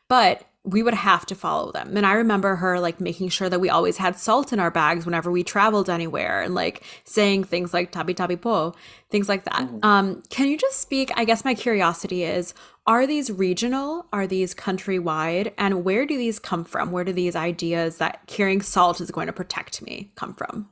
[0.08, 1.98] but we would have to follow them.
[1.98, 5.06] And I remember her like making sure that we always had salt in our bags
[5.06, 8.76] whenever we traveled anywhere and like saying things like tabi tabi po,
[9.10, 9.64] things like that.
[9.64, 9.84] Mm-hmm.
[9.84, 11.12] Um, can you just speak?
[11.16, 12.54] I guess my curiosity is
[12.86, 14.06] are these regional?
[14.14, 15.54] Are these countrywide?
[15.58, 16.92] And where do these come from?
[16.92, 20.70] Where do these ideas that carrying salt is going to protect me come from?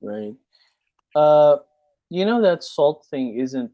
[0.00, 0.34] Right.
[1.14, 1.56] Uh,
[2.08, 3.70] you know that salt thing isn't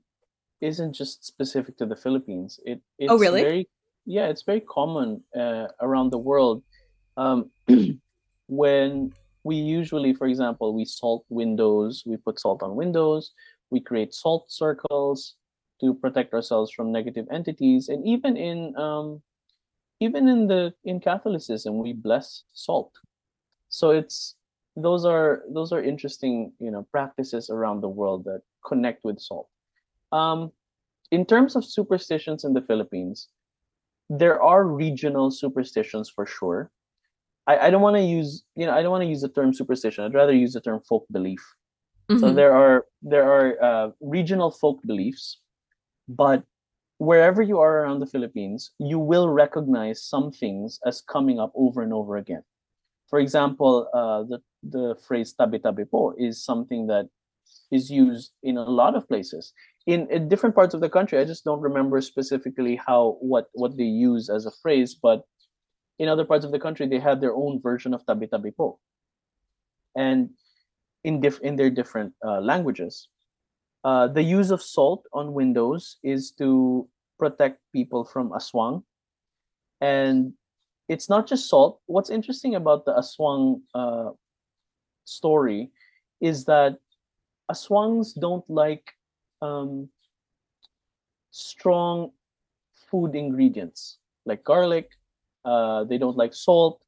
[0.61, 2.59] isn't just specific to the Philippines.
[2.65, 3.69] It oh, it's oh really very
[4.07, 6.63] yeah, it's very common uh, around the world.
[7.17, 7.51] Um,
[8.49, 9.13] when
[9.45, 13.33] we usually, for example, we salt windows, we put salt on windows,
[13.71, 15.35] we create salt circles
[15.81, 19.23] to protect ourselves from negative entities, and even in um,
[20.01, 22.93] even in the in Catholicism, we bless salt.
[23.69, 24.37] So it's
[24.77, 29.49] those are those are interesting, you know, practices around the world that connect with salt.
[30.13, 30.53] Um,
[31.11, 33.29] in terms of superstitions in the Philippines,
[34.19, 36.71] there are regional superstitions for sure.
[37.47, 39.55] I, I don't want to use you know I don't want to use the term
[39.55, 40.05] superstition.
[40.05, 41.43] I'd rather use the term folk belief.
[42.11, 42.21] Mm-hmm.
[42.21, 45.41] So there are there are uh, regional folk beliefs,
[46.09, 46.45] but
[46.99, 51.83] wherever you are around the Philippines, you will recognize some things as coming up over
[51.83, 52.43] and over again.
[53.09, 57.09] For example, uh, the the phrase "tabi tabi po" is something that
[57.71, 59.53] is used in a lot of places
[59.87, 63.77] in, in different parts of the country i just don't remember specifically how what what
[63.77, 65.25] they use as a phrase but
[65.99, 68.79] in other parts of the country they have their own version of tabi tabi po.
[69.95, 70.31] And
[71.05, 73.09] in diff in their different uh, languages.
[73.85, 78.83] Uh, the use of salt on windows is to protect people from aswang.
[79.81, 80.35] And
[80.89, 81.81] it's not just salt.
[81.87, 84.11] What's interesting about the aswang uh,
[85.05, 85.71] story
[86.21, 86.79] is that
[87.51, 88.95] aswangs don't like
[89.43, 89.89] um,
[91.31, 92.13] strong
[92.91, 94.91] food ingredients like garlic.
[95.45, 96.83] Uh, they don't like salt.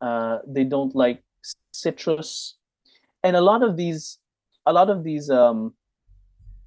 [0.00, 1.24] Uh, they don't like
[1.72, 2.56] citrus,
[3.22, 4.18] and a lot of these,
[4.66, 5.72] a lot of these um,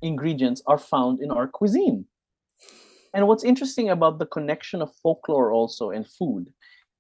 [0.02, 2.06] ingredients are found in our cuisine.
[3.14, 6.52] and what's interesting about the connection of folklore also and food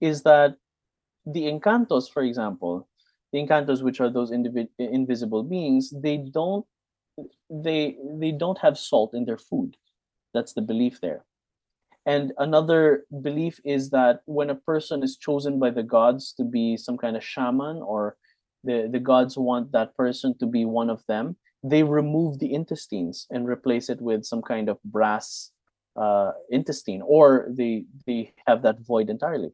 [0.01, 0.55] is that
[1.25, 2.87] the encantos, for example,
[3.31, 6.65] the encantos, which are those invisible beings, they don't
[7.49, 9.77] they they don't have salt in their food.
[10.33, 11.25] That's the belief there.
[12.05, 16.77] And another belief is that when a person is chosen by the gods to be
[16.77, 18.17] some kind of shaman or
[18.63, 23.27] the, the gods want that person to be one of them, they remove the intestines
[23.29, 25.51] and replace it with some kind of brass
[25.95, 29.51] uh, intestine, or they they have that void entirely.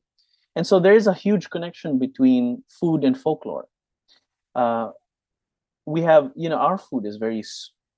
[0.55, 3.67] And so there is a huge connection between food and folklore.
[4.53, 4.91] Uh,
[5.85, 7.43] we have, you know, our food is very,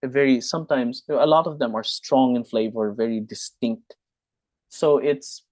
[0.04, 3.96] very sometimes a lot of them are strong in flavor, very distinct.
[4.70, 5.44] So it's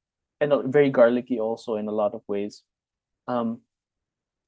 [0.41, 2.63] and very garlicky also in a lot of ways.
[3.27, 3.61] Um,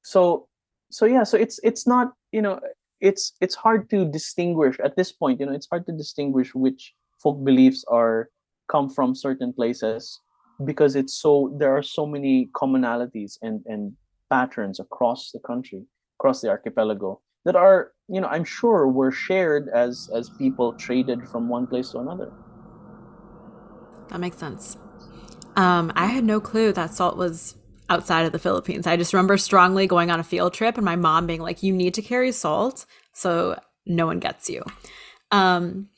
[0.02, 0.48] so
[0.90, 2.60] so yeah, so it's it's not you know
[3.00, 5.40] it's it's hard to distinguish at this point.
[5.40, 8.28] You know, it's hard to distinguish which folk beliefs are
[8.68, 10.20] come from certain places
[10.64, 13.96] because it's so there are so many commonalities and and
[14.30, 15.82] patterns across the country
[16.20, 21.26] across the archipelago that are you know i'm sure were shared as as people traded
[21.26, 22.30] from one place to another
[24.10, 24.76] that makes sense
[25.56, 27.56] um i had no clue that salt was
[27.88, 30.94] outside of the philippines i just remember strongly going on a field trip and my
[30.94, 32.84] mom being like you need to carry salt
[33.14, 34.62] so no one gets you
[35.32, 35.88] um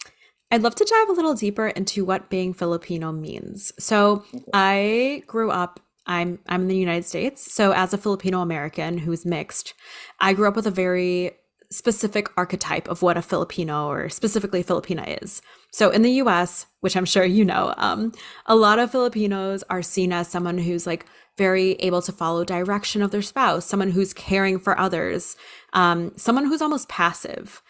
[0.52, 3.72] I'd love to dive a little deeper into what being Filipino means.
[3.78, 5.78] So, I grew up
[6.10, 7.52] I'm I'm in the United States.
[7.52, 9.74] So, as a Filipino American who's mixed,
[10.18, 11.32] I grew up with a very
[11.70, 15.40] specific archetype of what a Filipino or specifically Filipina is.
[15.72, 18.12] So, in the US, which I'm sure you know, um,
[18.46, 21.06] a lot of Filipinos are seen as someone who's like
[21.36, 25.36] very able to follow direction of their spouse, someone who's caring for others,
[25.72, 27.62] um, someone who's almost passive.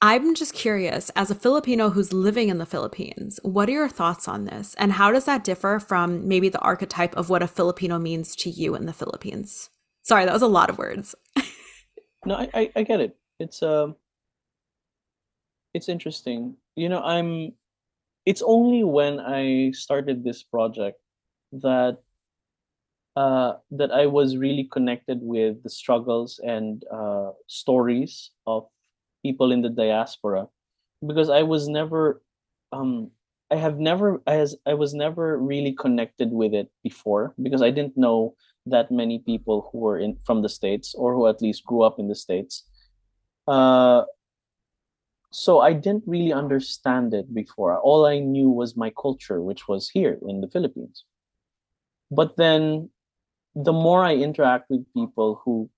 [0.00, 4.26] I'm just curious, as a Filipino who's living in the Philippines, what are your thoughts
[4.26, 4.74] on this?
[4.76, 8.50] And how does that differ from maybe the archetype of what a Filipino means to
[8.50, 9.70] you in the Philippines?
[10.02, 11.14] Sorry, that was a lot of words.
[12.26, 13.16] no, I, I, I, get it.
[13.38, 13.96] It's um
[15.74, 16.56] it's interesting.
[16.76, 17.52] You know, I'm
[18.26, 21.00] it's only when I started this project
[21.52, 21.98] that
[23.16, 28.66] uh, that I was really connected with the struggles and uh, stories of
[29.22, 30.48] people in the diaspora
[31.06, 32.22] because I was never
[32.72, 33.10] um
[33.50, 37.96] I have never as I was never really connected with it before because I didn't
[37.96, 38.34] know
[38.66, 41.98] that many people who were in from the states or who at least grew up
[41.98, 42.64] in the states
[43.48, 44.02] uh
[45.32, 47.78] so I didn't really understand it before.
[47.78, 51.04] All I knew was my culture which was here in the Philippines.
[52.10, 52.90] But then
[53.54, 55.70] the more I interact with people who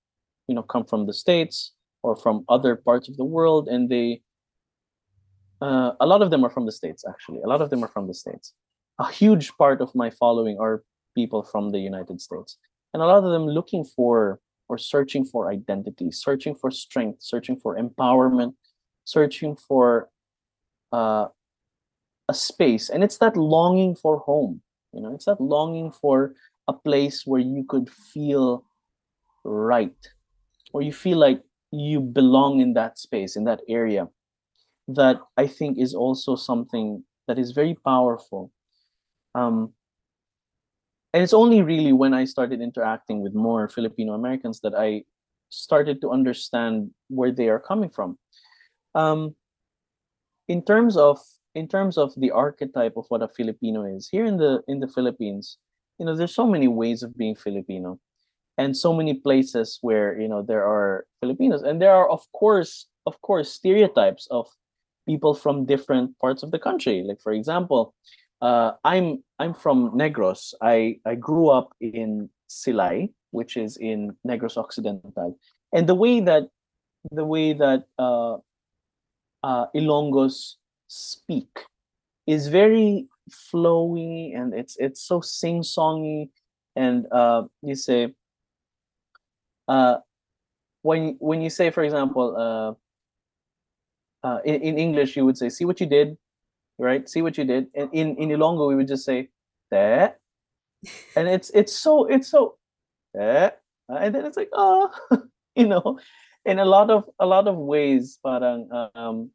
[0.47, 1.71] you know come from the states
[2.03, 4.21] or from other parts of the world and they
[5.61, 7.41] uh, a lot of them are from the states actually.
[7.41, 8.53] A lot of them are from the states.
[8.99, 10.83] A huge part of my following are
[11.15, 12.57] people from the united states.
[12.93, 17.57] And a lot of them looking for or searching for identity searching for strength searching
[17.57, 18.53] for empowerment
[19.03, 20.09] searching for
[20.91, 21.27] uh,
[22.27, 22.89] a space.
[22.89, 24.61] And it's that longing for home
[24.93, 26.33] you know it's that longing for
[26.67, 28.63] a place where you could feel
[29.43, 29.95] right
[30.73, 34.07] or you feel like you belong in that space in that area.
[34.87, 38.51] That i think is also something that is very powerful.
[39.33, 39.73] Um,
[41.15, 45.01] and it's only really when i started interacting with more filipino americans that i
[45.49, 48.17] started to understand where they are coming from.
[48.95, 49.35] Um,
[50.47, 51.19] in terms of
[51.53, 54.87] in terms of the archetype of what a filipino is here in the in the
[54.87, 55.57] philippines
[55.97, 57.99] you know there's so many ways of being filipino
[58.57, 61.63] and so many places where you know there are Filipinos.
[61.63, 64.47] And there are of course of course stereotypes of
[65.07, 67.03] people from different parts of the country.
[67.05, 67.93] Like for example
[68.41, 70.53] uh, I'm I'm from Negros.
[70.61, 75.37] I I grew up in Silay which is in Negros Occidental.
[75.73, 76.47] And the way that
[77.11, 78.37] the way that uh,
[79.43, 80.55] uh, Ilonggos
[80.87, 81.51] speak
[82.25, 86.29] is very flowy and it's it's so sing-songy.
[86.75, 88.15] And uh, you say
[89.67, 89.97] uh,
[90.81, 92.71] when when you say, for example, uh,
[94.27, 96.17] uh, in, in English, you would say, "See what you did,"
[96.77, 97.07] right?
[97.07, 97.67] See what you did.
[97.75, 99.29] And in in Ilonggo, we would just say,
[99.71, 100.19] "That,"
[101.15, 102.57] and it's it's so it's so,
[103.13, 104.91] that, and then it's like, oh,
[105.55, 105.99] you know,
[106.45, 109.31] in a lot of a lot of ways, parang um,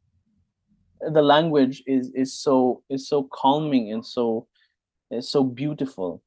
[1.01, 4.47] the language is is so is so calming and so
[5.09, 6.21] is so beautiful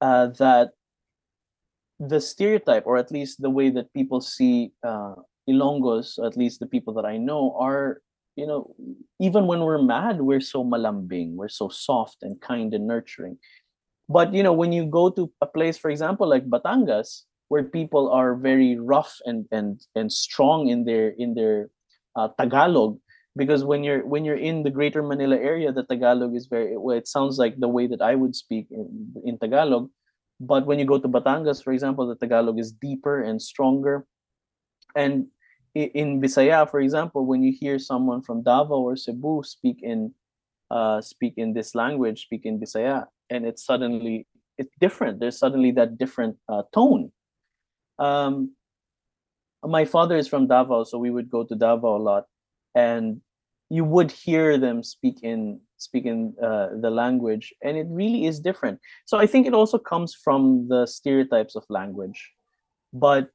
[0.00, 0.72] uh, that
[1.98, 5.14] the stereotype, or at least the way that people see uh,
[5.48, 8.02] Ilonggos, at least the people that I know, are
[8.36, 8.74] you know,
[9.20, 13.38] even when we're mad, we're so malambing, we're so soft and kind and nurturing.
[14.08, 18.10] But you know, when you go to a place, for example, like Batangas, where people
[18.10, 21.70] are very rough and and and strong in their in their
[22.16, 22.98] uh, Tagalog,
[23.36, 26.96] because when you're when you're in the Greater Manila area, the Tagalog is very well.
[26.96, 29.90] It sounds like the way that I would speak in, in Tagalog,
[30.40, 34.06] but when you go to Batangas, for example, the Tagalog is deeper and stronger,
[34.96, 35.26] and
[35.74, 40.14] in Bisaya, for example, when you hear someone from Davao or Cebu speak in
[40.70, 44.26] uh, speak in this language, speak in Bisaya, and it's suddenly
[44.58, 45.20] it's different.
[45.20, 47.12] There's suddenly that different uh, tone.
[47.98, 48.54] Um,
[49.64, 52.24] my father is from Davao, so we would go to Davao a lot,
[52.74, 53.20] and
[53.70, 58.40] you would hear them speak in speak in uh, the language, and it really is
[58.40, 58.78] different.
[59.06, 62.30] So I think it also comes from the stereotypes of language,
[62.92, 63.30] but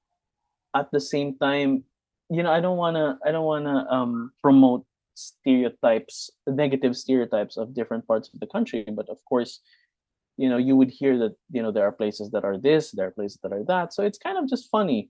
[0.76, 1.84] at the same time,
[2.30, 8.08] you know, I don't wanna I don't wanna um, promote stereotypes, negative stereotypes of different
[8.08, 9.62] parts of the country, but of course,
[10.38, 13.08] you know, you would hear that you know there are places that are this, there
[13.08, 13.94] are places that are that.
[13.94, 15.10] So it's kind of just funny,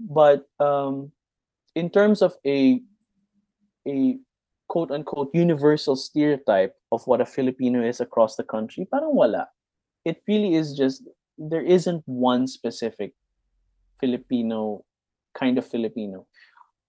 [0.00, 1.12] but um,
[1.74, 2.82] in terms of a
[3.86, 4.18] a
[4.68, 9.48] quote unquote universal stereotype of what a Filipino is across the country, parang wala.
[10.04, 11.04] It really is just
[11.38, 13.14] there isn't one specific
[14.00, 14.84] Filipino
[15.34, 16.26] kind of Filipino,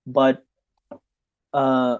[0.05, 0.43] but
[1.53, 1.97] uh,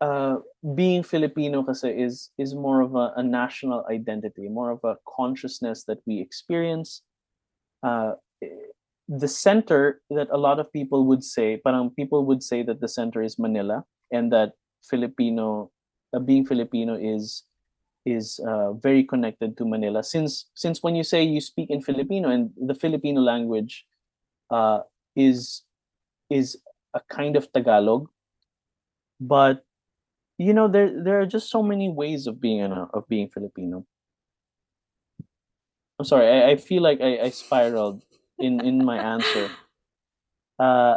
[0.00, 0.36] uh,
[0.74, 5.84] being Filipino kasi is is more of a, a, national identity, more of a consciousness
[5.84, 7.02] that we experience.
[7.82, 8.14] Uh,
[9.08, 12.88] the center that a lot of people would say, parang people would say that the
[12.88, 14.52] center is Manila and that
[14.84, 15.70] Filipino,
[16.12, 17.44] uh, being Filipino is
[18.06, 20.04] is uh, very connected to Manila.
[20.04, 23.84] Since since when you say you speak in Filipino and the Filipino language
[24.50, 24.80] uh,
[25.16, 25.64] is
[26.30, 26.56] is
[26.94, 28.08] a kind of Tagalog,
[29.20, 29.64] but
[30.38, 33.84] you know there there are just so many ways of being a, of being Filipino.
[35.98, 38.02] I'm sorry, I, I feel like I, I spiraled
[38.38, 39.50] in in my answer.
[40.58, 40.96] Uh,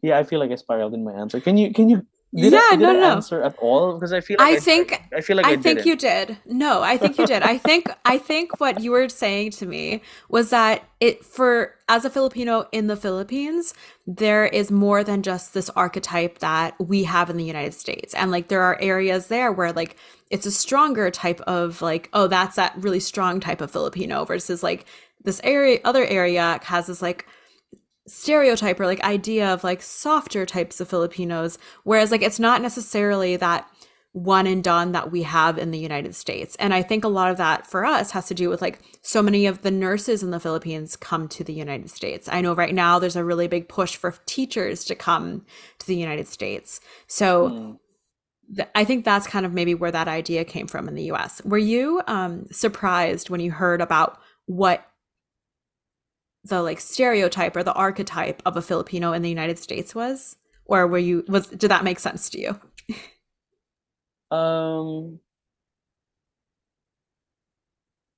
[0.00, 1.40] yeah, I feel like I spiraled in my answer.
[1.40, 3.10] Can you can you did yeah, I, no, I no.
[3.12, 3.94] answer at all?
[3.94, 5.86] Because I feel like I, I think I, feel like I, I think didn't.
[5.86, 6.36] you did.
[6.46, 7.44] No, I think you did.
[7.44, 12.04] I think I think what you were saying to me was that it for as
[12.04, 13.72] a Filipino in the Philippines,
[14.06, 18.14] there is more than just this archetype that we have in the United States.
[18.14, 19.96] And like there are areas there where like
[20.30, 24.60] it's a stronger type of like, oh, that's that really strong type of Filipino versus
[24.62, 24.86] like
[25.22, 27.26] this area other area has this like
[28.06, 33.36] stereotype or like idea of like softer types of Filipinos, whereas like it's not necessarily
[33.36, 33.68] that
[34.14, 36.54] one and done that we have in the United States.
[36.60, 39.20] And I think a lot of that for us has to do with like so
[39.20, 42.28] many of the nurses in the Philippines come to the United States.
[42.30, 45.44] I know right now there's a really big push for teachers to come
[45.80, 46.80] to the United States.
[47.08, 47.78] So mm.
[48.54, 51.42] th- I think that's kind of maybe where that idea came from in the US.
[51.44, 54.86] Were you um, surprised when you heard about what
[56.44, 60.36] the like stereotype or the archetype of a Filipino in the United States was?
[60.66, 62.60] Or were you was did that make sense to you?
[64.30, 65.18] um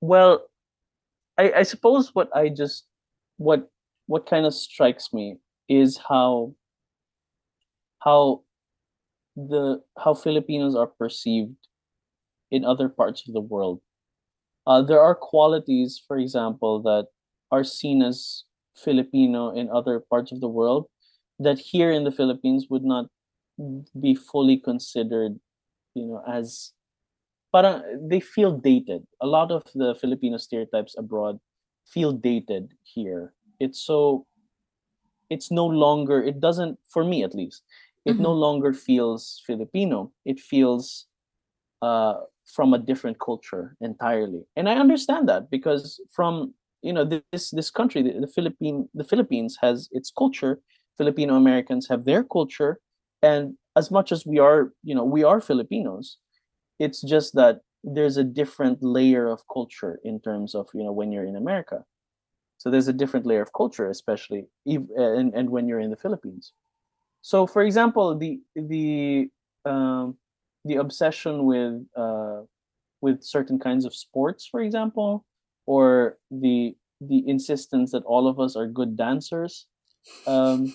[0.01, 0.47] well
[1.37, 2.85] I, I suppose what I just
[3.37, 3.69] what
[4.07, 5.37] what kind of strikes me
[5.69, 6.55] is how
[7.99, 8.43] how
[9.35, 11.55] the how Filipinos are perceived
[12.51, 13.81] in other parts of the world.
[14.65, 17.07] Uh, there are qualities, for example, that
[17.51, 18.43] are seen as
[18.75, 20.87] Filipino in other parts of the world
[21.39, 23.07] that here in the Philippines would not
[23.99, 25.39] be fully considered,
[25.93, 26.73] you know, as
[27.51, 29.05] parang they feel dated.
[29.21, 31.39] A lot of the Filipino stereotypes abroad
[31.85, 33.33] feel dated here.
[33.59, 34.27] It's so
[35.29, 37.63] it's no longer it doesn't for me at least
[38.05, 38.23] it mm-hmm.
[38.23, 41.05] no longer feels filipino it feels
[41.81, 47.51] uh, from a different culture entirely and i understand that because from you know this
[47.51, 50.59] this country the, the philippine the philippines has its culture.
[50.97, 52.79] Filipino americans have their culture.
[53.21, 56.17] And as much as we are you know we are filipinos
[56.79, 61.11] it's just that there's a different layer of culture in terms of you know when
[61.11, 61.83] you're in america.
[62.59, 66.53] So there's a different layer of culture especially and, and when you're in the philippines.
[67.21, 69.29] So for example the the
[69.65, 70.17] um,
[70.65, 72.41] the obsession with uh,
[73.01, 75.25] with certain kinds of sports for example
[75.67, 79.67] or the the insistence that all of us are good dancers.
[80.25, 80.73] Um,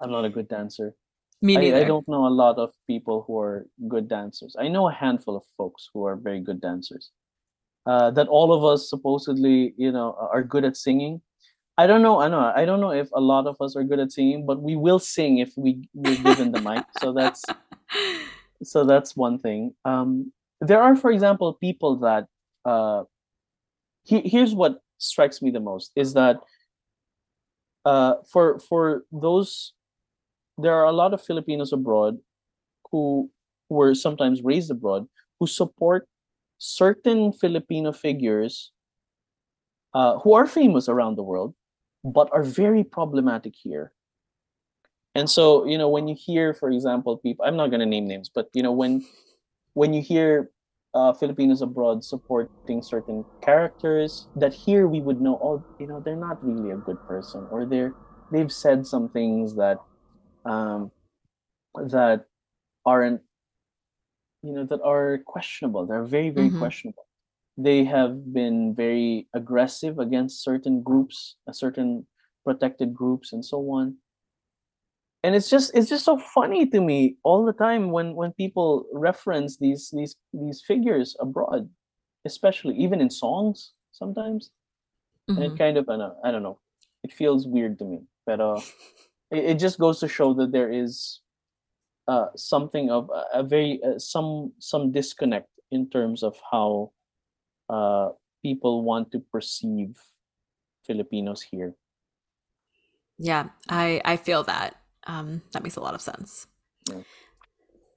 [0.00, 0.96] I'm not a good dancer.
[1.42, 1.76] Me neither.
[1.76, 4.56] I, I don't know a lot of people who are good dancers.
[4.58, 7.12] I know a handful of folks who are very good dancers.
[7.84, 11.20] Uh, that all of us supposedly, you know, are good at singing.
[11.78, 12.20] I don't know.
[12.20, 12.52] I know.
[12.56, 14.98] I don't know if a lot of us are good at singing, but we will
[14.98, 16.84] sing if we we're given the mic.
[16.98, 17.44] So that's
[18.62, 19.74] so that's one thing.
[19.84, 22.26] Um, there are, for example, people that
[22.64, 23.04] uh,
[24.06, 26.38] he, here's what strikes me the most is that
[27.84, 29.72] uh, for for those
[30.58, 32.18] there are a lot of Filipinos abroad
[32.90, 33.30] who
[33.68, 35.06] were sometimes raised abroad
[35.38, 36.08] who support
[36.58, 38.72] certain Filipino figures
[39.92, 41.54] uh, who are famous around the world
[42.06, 43.92] but are very problematic here.
[45.14, 48.06] And so, you know, when you hear, for example, people, I'm not going to name
[48.06, 49.04] names, but you know, when
[49.72, 50.50] when you hear
[50.96, 56.16] uh, Filipinos abroad supporting certain characters that here we would know, oh, you know, they're
[56.16, 57.92] not really a good person, or they're
[58.32, 59.78] they've said some things that
[60.44, 60.90] um,
[61.76, 62.24] that
[62.84, 63.20] aren't,
[64.42, 65.84] you know, that are questionable.
[65.84, 66.58] They're very, very mm-hmm.
[66.58, 67.06] questionable
[67.56, 72.06] they have been very aggressive against certain groups, certain
[72.44, 73.96] protected groups, and so on.
[75.26, 78.86] And it's just it's just so funny to me all the time when when people
[78.92, 81.68] reference these these these figures abroad,
[82.24, 84.52] especially even in songs sometimes.
[85.28, 85.34] Mm-hmm.
[85.34, 85.58] And it mm-hmm.
[85.58, 86.60] kind of I don't, I don't know,
[87.02, 88.60] it feels weird to me, but uh,
[89.32, 91.18] it, it just goes to show that there is
[92.06, 96.92] uh, something of a, a very uh, some some disconnect in terms of how
[97.68, 98.10] uh,
[98.44, 99.98] people want to perceive
[100.86, 101.74] Filipinos here.
[103.18, 104.85] Yeah, I I feel that.
[105.06, 106.46] Um, that makes a lot of sense.
[106.88, 107.00] Yeah.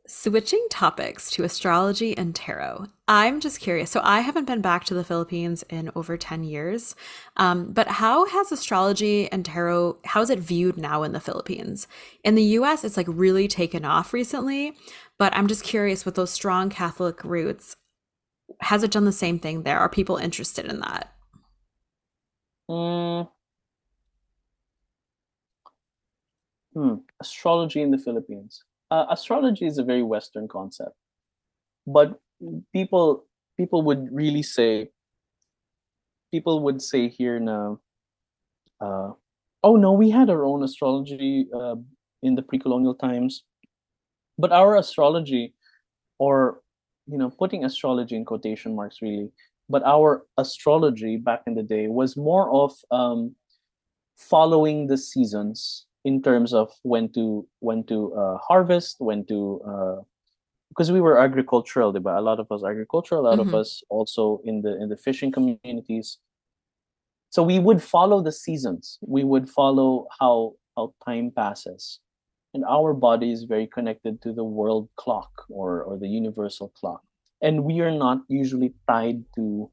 [0.07, 3.91] Switching topics to astrology and tarot, I'm just curious.
[3.91, 6.95] So, I haven't been back to the Philippines in over 10 years,
[7.37, 11.87] um, but how has astrology and tarot, how is it viewed now in the Philippines?
[12.23, 14.75] In the US, it's like really taken off recently,
[15.19, 17.75] but I'm just curious with those strong Catholic roots,
[18.61, 19.79] has it done the same thing there?
[19.79, 21.13] Are people interested in that?
[22.69, 23.29] Mm.
[26.73, 26.95] Hmm.
[27.19, 28.63] Astrology in the Philippines.
[28.91, 30.95] Uh, astrology is a very Western concept,
[31.85, 32.19] but
[32.73, 33.25] people
[33.57, 34.89] people would really say
[36.31, 37.79] people would say here now.
[38.81, 39.11] Uh,
[39.63, 41.75] oh no, we had our own astrology uh,
[42.23, 43.43] in the pre-colonial times,
[44.37, 45.53] but our astrology,
[46.17, 46.61] or
[47.07, 49.31] you know putting astrology in quotation marks really
[49.69, 53.35] but our astrology back in the day was more of um,
[54.17, 57.23] following the seasons in terms of when to
[57.67, 59.39] when to uh, harvest when to
[59.71, 59.97] uh,
[60.69, 63.55] because we were agricultural but a lot of us agricultural a lot mm-hmm.
[63.55, 66.07] of us also in the in the fishing communities.
[67.31, 68.97] So we would follow the seasons.
[69.15, 70.35] We would follow how
[70.75, 71.99] how time passes.
[72.53, 77.01] And our body is very connected to the world clock or, or the universal clock.
[77.41, 79.69] And we are not usually tied to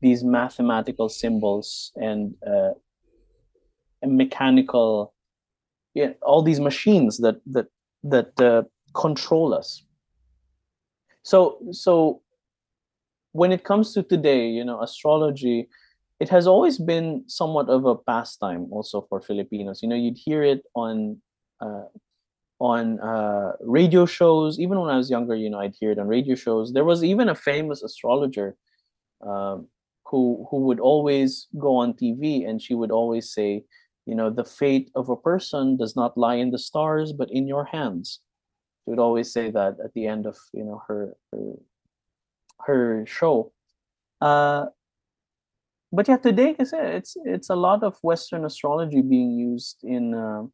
[0.00, 2.72] these mathematical symbols and, uh,
[4.02, 4.18] and
[5.96, 7.66] mechanical yeah, all these machines that that
[8.02, 8.62] that uh,
[8.94, 9.84] control us
[11.22, 12.22] so so
[13.32, 15.68] when it comes to today you know astrology
[16.18, 20.42] it has always been somewhat of a pastime also for filipinos you know you'd hear
[20.42, 21.20] it on
[21.60, 21.82] uh,
[22.58, 24.58] on uh, radio shows.
[24.58, 26.72] Even when I was younger, you know, I'd hear it on radio shows.
[26.72, 28.56] There was even a famous astrologer
[29.20, 29.68] um,
[30.06, 33.64] who who would always go on TV, and she would always say,
[34.06, 37.46] you know, the fate of a person does not lie in the stars, but in
[37.46, 38.20] your hands.
[38.84, 41.52] She would always say that at the end of you know her her,
[42.64, 43.52] her show.
[44.20, 44.66] Uh,
[45.92, 50.44] but yeah, today, it's it's a lot of Western astrology being used in uh,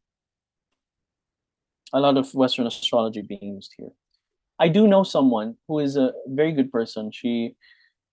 [1.93, 3.91] a lot of Western astrology being used here.
[4.59, 7.11] I do know someone who is a very good person.
[7.11, 7.55] She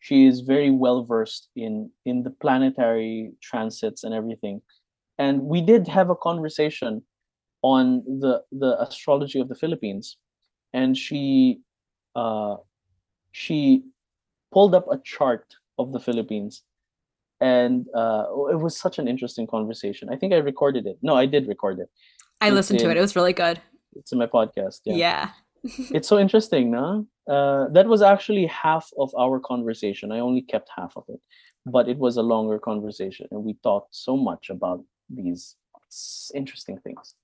[0.00, 4.60] she is very well versed in in the planetary transits and everything.
[5.20, 7.02] And we did have a conversation
[7.62, 10.16] on the the astrology of the Philippines,
[10.72, 11.60] and she
[12.16, 12.56] uh,
[13.32, 13.84] she
[14.52, 15.44] pulled up a chart
[15.78, 16.62] of the Philippines,
[17.40, 20.08] and uh, it was such an interesting conversation.
[20.14, 20.98] I think I recorded it.
[21.02, 21.90] No, I did record it.
[22.40, 22.96] I listened to it.
[22.96, 23.60] It was really good
[23.96, 24.80] it's in my podcast.
[24.84, 24.96] Yeah.
[24.96, 25.28] yeah.
[25.90, 27.06] it's so interesting, no?
[27.28, 30.12] Uh, that was actually half of our conversation.
[30.12, 31.20] I only kept half of it,
[31.66, 35.56] but it was a longer conversation, and we talked so much about these
[36.34, 37.14] interesting things.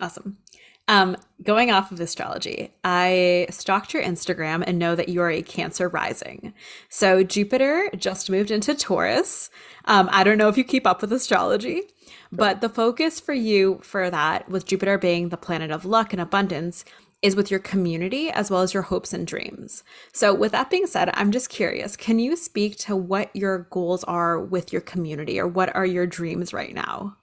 [0.00, 0.38] Awesome.
[0.86, 5.40] Um, going off of astrology, I stalked your Instagram and know that you are a
[5.40, 6.52] Cancer rising.
[6.90, 9.48] So Jupiter just moved into Taurus.
[9.86, 11.82] Um, I don't know if you keep up with astrology,
[12.30, 16.20] but the focus for you for that, with Jupiter being the planet of luck and
[16.20, 16.84] abundance,
[17.24, 19.82] is with your community as well as your hopes and dreams.
[20.12, 24.04] So, with that being said, I'm just curious can you speak to what your goals
[24.04, 27.16] are with your community or what are your dreams right now?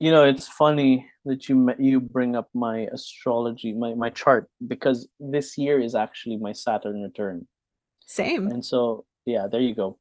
[0.00, 5.06] You know, it's funny that you you bring up my astrology, my my chart because
[5.20, 7.46] this year is actually my Saturn return.
[8.06, 8.46] Same.
[8.48, 9.98] And so, yeah, there you go.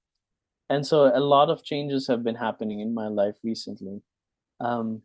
[0.69, 4.01] And so a lot of changes have been happening in my life recently.
[4.59, 5.01] Um,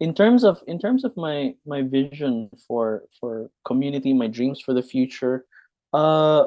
[0.00, 4.74] in terms of in terms of my my vision for for community my dreams for
[4.74, 5.44] the future
[5.92, 6.44] uh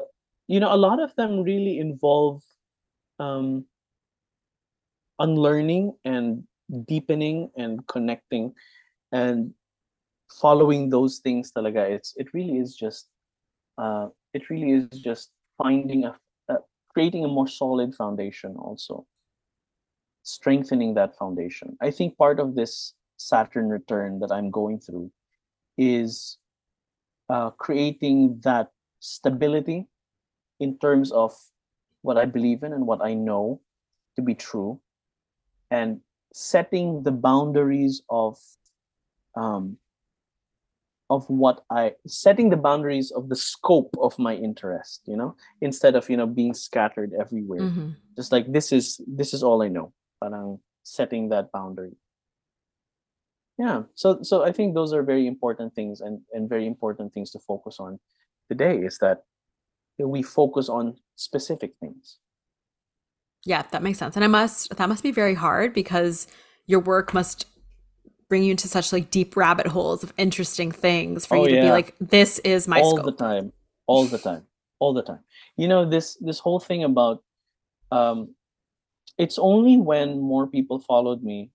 [0.48, 2.42] you know a lot of them really involve
[3.20, 3.64] um
[5.18, 6.42] unlearning and
[6.86, 8.52] deepening and connecting
[9.12, 9.52] and
[10.40, 11.88] following those things talaga.
[11.88, 13.08] It's it really is just
[13.78, 16.16] uh it really is just finding a,
[16.48, 16.56] a
[16.92, 19.06] creating a more solid foundation also.
[20.22, 21.76] Strengthening that foundation.
[21.80, 25.10] I think part of this Saturn return that I'm going through
[25.76, 26.38] is
[27.28, 29.86] uh, creating that stability
[30.60, 31.34] in terms of
[32.02, 33.60] what I believe in and what I know
[34.16, 34.80] to be true,
[35.70, 36.00] and
[36.32, 38.38] setting the boundaries of
[39.34, 39.78] um,
[41.10, 45.96] of what I setting the boundaries of the scope of my interest, you know, instead
[45.96, 47.60] of you know being scattered everywhere.
[47.60, 47.88] Mm-hmm.
[48.16, 49.92] Just like this is this is all I know.
[50.22, 51.96] Parang setting that boundary
[53.58, 57.30] yeah so so i think those are very important things and and very important things
[57.30, 57.98] to focus on
[58.48, 59.24] today is that
[59.98, 62.18] we focus on specific things
[63.44, 66.26] yeah that makes sense and i must that must be very hard because
[66.66, 67.46] your work must
[68.28, 71.54] bring you into such like deep rabbit holes of interesting things for oh, you to
[71.56, 71.62] yeah.
[71.62, 73.06] be like this is my all scope.
[73.06, 73.52] the time
[73.86, 74.44] all the time
[74.80, 75.20] all the time
[75.56, 77.22] you know this this whole thing about
[77.92, 78.34] um
[79.18, 81.50] it's only when more people followed me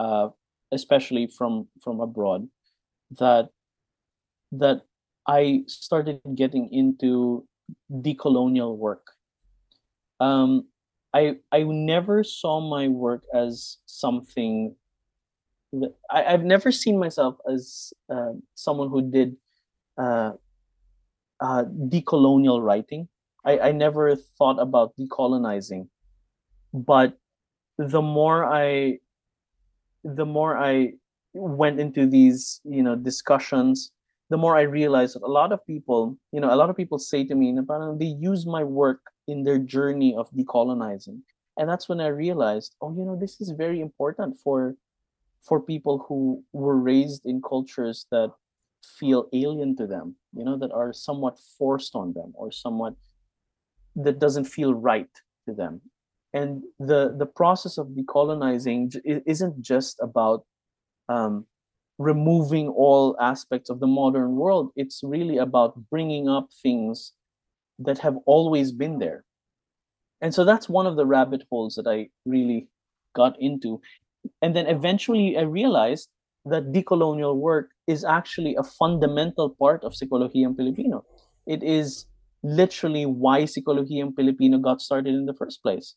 [0.00, 0.28] uh
[0.74, 2.48] especially from from abroad
[3.18, 3.48] that
[4.52, 4.82] that
[5.26, 7.46] I started getting into
[7.90, 9.06] decolonial work.
[10.20, 10.68] Um,
[11.14, 14.76] I I never saw my work as something.
[15.72, 19.36] That, I, I've never seen myself as uh, someone who did
[19.98, 20.32] uh,
[21.40, 23.08] uh, decolonial writing.
[23.44, 25.88] I, I never thought about decolonizing,
[26.72, 27.18] but
[27.76, 29.00] the more I
[30.04, 30.92] the more I
[31.32, 33.90] went into these, you know, discussions,
[34.30, 36.98] the more I realized that a lot of people, you know, a lot of people
[36.98, 37.56] say to me,
[37.98, 41.20] they use my work in their journey of decolonizing.
[41.56, 44.76] And that's when I realized, oh, you know, this is very important for
[45.42, 48.32] for people who were raised in cultures that
[48.98, 52.94] feel alien to them, you know, that are somewhat forced on them or somewhat
[53.94, 55.10] that doesn't feel right
[55.46, 55.82] to them
[56.34, 60.44] and the the process of decolonizing isn't just about
[61.08, 61.46] um,
[61.98, 64.72] removing all aspects of the modern world.
[64.74, 67.12] It's really about bringing up things
[67.78, 69.24] that have always been there.
[70.20, 72.68] And so that's one of the rabbit holes that i really
[73.14, 73.80] got into.
[74.42, 76.08] And then eventually i realized
[76.46, 81.04] that decolonial work is actually a fundamental part of Sikolohiyang filipino
[81.46, 82.06] It is
[82.42, 85.94] literally why Sikolohiyang filipino got started in the first place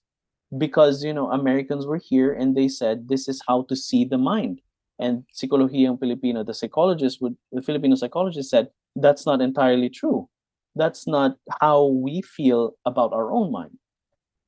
[0.57, 4.17] because you know Americans were here and they said this is how to see the
[4.17, 4.61] mind.
[4.99, 10.29] And Sikolohiyang Filipino, the psychologist would the Filipino psychologist said that's not entirely true.
[10.75, 13.77] That's not how we feel about our own mind.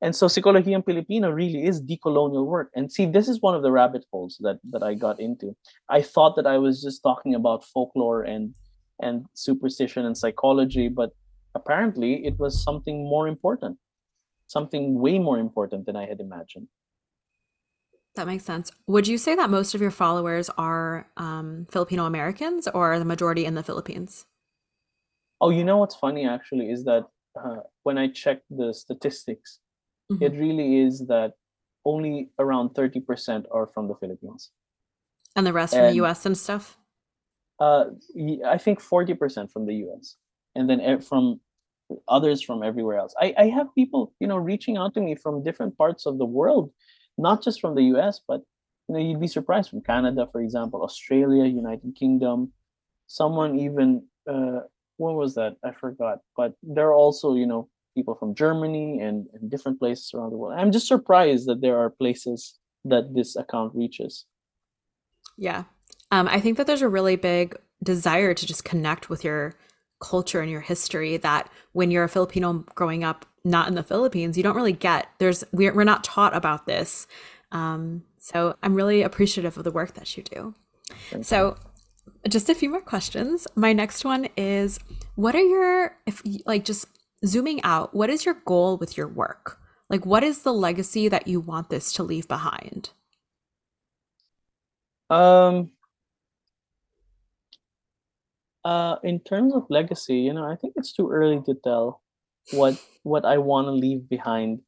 [0.02, 2.70] And so Sikolohiyang Filipino really is decolonial work.
[2.74, 5.56] And see, this is one of the rabbit holes that that I got into.
[5.90, 8.56] I thought that I was just talking about folklore and
[9.02, 11.12] and superstition and psychology, but
[11.56, 13.78] apparently it was something more important
[14.50, 16.68] something way more important than I had imagined.
[18.16, 18.72] That makes sense.
[18.88, 23.46] Would you say that most of your followers are um, Filipino Americans or the majority
[23.46, 24.26] in the Philippines?
[25.40, 27.06] Oh, you know what's funny actually is that
[27.40, 29.60] uh, when I checked the statistics,
[30.12, 30.24] mm-hmm.
[30.24, 31.34] it really is that
[31.86, 34.50] only around 30% are from the Philippines.
[35.36, 36.78] And the rest and, from the US and stuff?
[37.60, 37.86] Uh,
[38.46, 40.18] I think 40% from the US.
[40.56, 41.40] And then from
[42.08, 43.14] others from everywhere else.
[43.20, 46.26] I, I have people, you know, reaching out to me from different parts of the
[46.26, 46.72] world,
[47.18, 48.42] not just from the US, but
[48.88, 52.52] you know, you'd be surprised from Canada, for example, Australia, United Kingdom,
[53.08, 54.62] someone even uh
[54.98, 55.56] what was that?
[55.64, 56.20] I forgot.
[56.36, 60.38] But there are also, you know, people from Germany and, and different places around the
[60.38, 60.60] world.
[60.60, 64.26] I'm just surprised that there are places that this account reaches.
[65.38, 65.64] Yeah.
[66.12, 69.56] Um, I think that there's a really big desire to just connect with your
[70.00, 74.38] culture and your history that when you're a Filipino growing up not in the Philippines,
[74.38, 75.08] you don't really get.
[75.18, 77.08] There's we're we're not taught about this.
[77.52, 80.54] Um, so I'm really appreciative of the work that you do.
[81.10, 81.58] Thank so
[82.28, 83.48] just a few more questions.
[83.56, 84.80] My next one is
[85.16, 86.86] what are your if like just
[87.26, 89.60] zooming out, what is your goal with your work?
[89.90, 92.92] Like what is the legacy that you want this to leave behind?
[95.10, 95.72] Um
[98.66, 102.02] uh in terms of legacy, you know, I think it's too early to tell
[102.50, 104.62] what what I want to leave behind.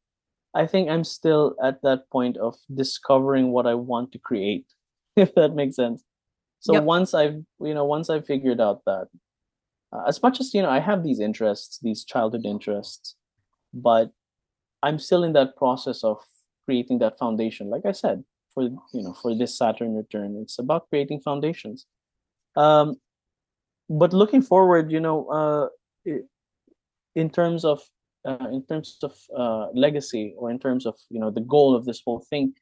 [0.56, 4.68] I think I'm still at that point of discovering what I want to create,
[5.16, 6.04] if that makes sense.
[6.60, 6.84] So Yep.
[6.84, 9.08] once I've, you know, once I've figured out that,
[9.94, 13.16] uh, as much as, you know, I have these interests, these childhood interests,
[13.74, 14.12] but
[14.84, 16.18] I'm still in that process of
[16.66, 17.70] creating that foundation.
[17.70, 18.24] Like I said,
[18.54, 21.86] for, you know, for this Saturn return, it's about creating foundations.
[22.56, 22.98] Um,
[23.92, 25.68] but looking forward, you know, uh,
[27.16, 27.82] in terms of
[28.26, 31.86] uh, in terms of uh, legacy or in terms of you know the goal of
[31.86, 32.54] this whole thing,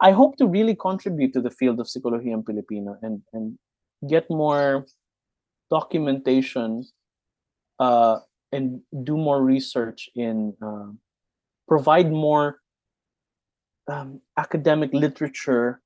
[0.00, 3.58] I hope to really contribute to the field of Psicologia Filipina and and
[4.08, 4.86] get more
[5.70, 6.84] documentation
[7.80, 8.18] uh,
[8.52, 10.92] and do more research in uh,
[11.66, 12.60] provide more
[13.88, 15.80] um, academic literature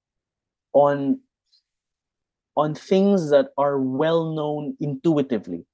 [0.74, 1.20] on
[2.56, 5.66] on things that are well known intuitively.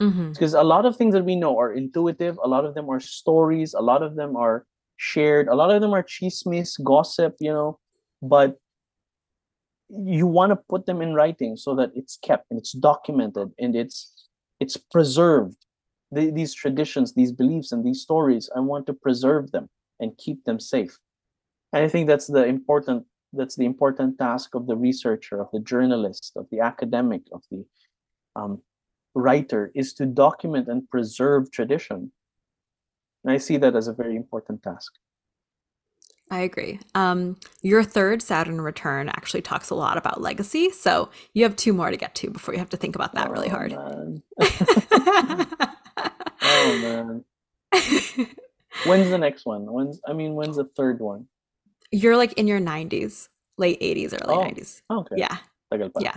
[0.00, 0.32] Mm-hmm.
[0.32, 3.00] because a lot of things that we know are intuitive a lot of them are
[3.00, 4.64] stories a lot of them are
[4.96, 7.78] shared a lot of them are chismes gossip you know
[8.22, 8.56] but
[9.90, 13.74] you want to put them in writing so that it's kept and it's documented and
[13.74, 14.26] it's
[14.60, 15.56] it's preserved.
[16.12, 19.68] The, these traditions these beliefs and these stories i want to preserve them
[20.00, 20.98] and keep them safe.
[21.72, 25.60] And i think that's the important that's the important task of the researcher of the
[25.60, 27.64] journalist of the academic of the
[28.36, 28.62] um,
[29.14, 32.12] writer is to document and preserve tradition.
[33.24, 34.92] And I see that as a very important task.
[36.32, 36.78] I agree.
[36.94, 41.72] Um, your third Saturn return actually talks a lot about legacy, so you have two
[41.72, 43.72] more to get to before you have to think about that really Oh, hard.
[43.72, 44.22] man.
[46.42, 47.24] oh man.
[48.86, 49.70] When's the next one?
[49.70, 51.26] When's I mean when's the third one?
[51.92, 53.28] You're like in your 90s,
[53.58, 54.82] late 80s, early Oh, 90s.
[54.90, 55.16] Okay.
[55.18, 55.36] Yeah.
[56.00, 56.16] Yeah.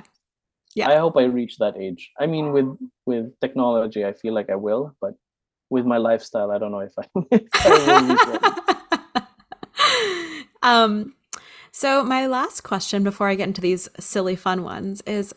[0.76, 0.89] Yeah.
[0.89, 2.11] I hope I reach that age.
[2.19, 5.13] I mean with with technology I feel like I will, but
[5.69, 9.28] with my lifestyle I don't know if I, if I will reach that.
[10.63, 11.15] um,
[11.71, 15.34] so my last question before I get into these silly fun ones is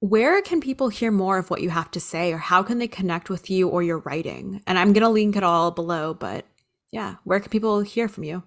[0.00, 2.88] where can people hear more of what you have to say or how can they
[2.88, 4.62] connect with you or your writing?
[4.66, 6.44] And I'm gonna link it all below, but
[6.92, 8.42] yeah, where can people hear from you?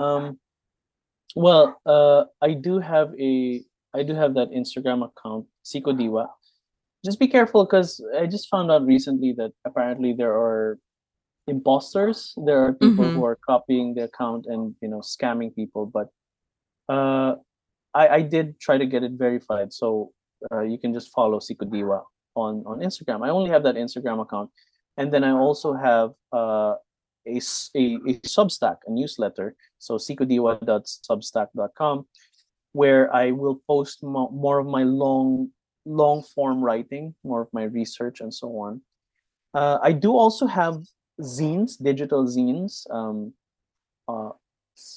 [0.00, 0.38] Um,
[1.36, 3.62] well, uh, I do have a
[3.94, 6.28] I do have that Instagram account, Sikodiwa.
[7.04, 10.78] Just be careful because I just found out recently that apparently there are
[11.48, 12.34] imposters.
[12.46, 13.14] There are people Mhm.
[13.14, 15.86] who are copying the account and you know scamming people.
[15.86, 16.08] But
[16.88, 17.36] uh,
[17.94, 20.12] I I did try to get it verified, so
[20.52, 22.04] uh, you can just follow Sikodiwa
[22.36, 23.24] on on Instagram.
[23.26, 24.50] I only have that Instagram account,
[24.96, 26.74] and then I also have uh
[27.26, 27.40] a
[27.74, 29.56] a, a Substack, a newsletter.
[29.78, 32.06] So sikodiwa.substack.com
[32.72, 35.50] where i will post mo- more of my long
[35.84, 38.80] long form writing more of my research and so on.
[39.54, 40.76] Uh, i do also have
[41.20, 42.88] zines digital zines.
[42.90, 43.32] Um,
[44.08, 44.30] uh,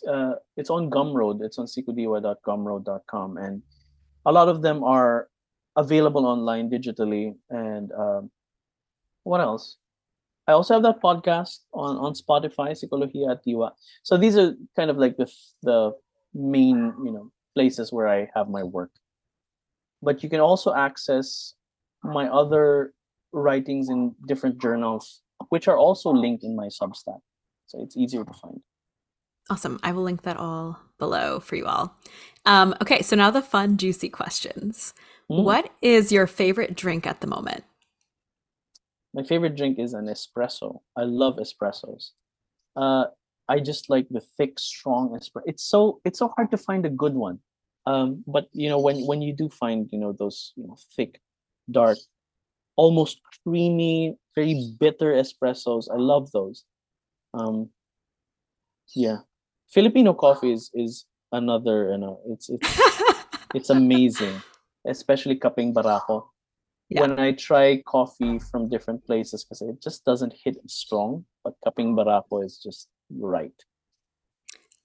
[0.07, 1.43] uh, it's on gumroad.
[1.43, 3.61] It's on sikodiwa.gumroad.com and
[4.25, 5.27] a lot of them are
[5.75, 7.35] available online digitally.
[7.49, 8.31] And um,
[9.23, 9.77] what else
[10.47, 13.71] I also have that podcast on on Spotify, Sikolohiya at Diwa.
[14.03, 15.31] So these are kind of like the
[15.61, 15.93] the
[16.33, 18.91] main you know places where I have my work.
[20.01, 21.53] But you can also access
[22.03, 22.93] my other
[23.31, 27.19] writings in different journals, which are also linked in my Substack.
[27.67, 28.61] So it's easier to find.
[29.49, 29.79] Awesome.
[29.83, 31.97] I will link that all below for you all.
[32.45, 34.93] Um, okay, so now the fun, juicy questions.
[35.29, 35.43] Mm.
[35.43, 37.63] What is your favorite drink at the moment?
[39.13, 40.81] My favorite drink is an espresso.
[40.97, 42.11] I love espressos.
[42.75, 43.05] Uh,
[43.47, 45.43] I just like the thick, strong espresso.
[45.45, 47.39] It's so it's so hard to find a good one.
[47.85, 51.21] Um, but you know when when you do find you know those you know thick,
[51.69, 51.97] dark,
[52.75, 56.63] almost creamy, very bitter espressos, I love those.
[57.33, 57.69] Um,
[58.95, 59.17] yeah,
[59.69, 62.81] Filipino coffee is is another you know it's it's
[63.53, 64.41] it's amazing,
[64.87, 66.32] especially kaping barako
[66.89, 67.01] Yeah.
[67.01, 71.95] when I try coffee from different places because it just doesn't hit strong, but Kaping
[71.95, 73.53] Barako is just right.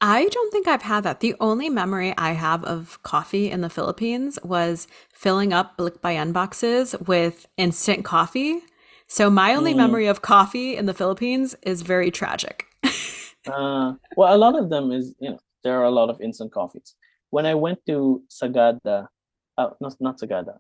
[0.01, 1.21] I don't think I've had that.
[1.21, 6.95] The only memory I have of coffee in the Philippines was filling up Balikbayan boxes
[7.07, 8.61] with instant coffee.
[9.09, 9.79] So my only Mm.
[9.79, 12.67] memory of coffee in the Philippines is very tragic.
[13.47, 16.53] Uh, well, a lot of them is, you know, there are a lot of instant
[16.53, 16.95] coffees.
[17.31, 19.09] when I went to Sagada,
[19.57, 20.59] uh, not not Sagada,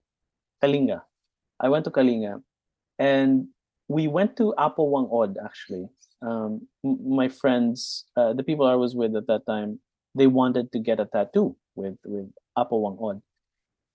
[0.62, 1.02] Kalinga.
[1.60, 2.42] I went to Kalinga,
[2.98, 3.48] and
[3.88, 5.86] we went to Apo Whang-Od actually.
[6.20, 9.80] Um, my friends, uh, the people I was with at that time,
[10.14, 13.22] they wanted to get a tattoo with with Apo Whang-Od,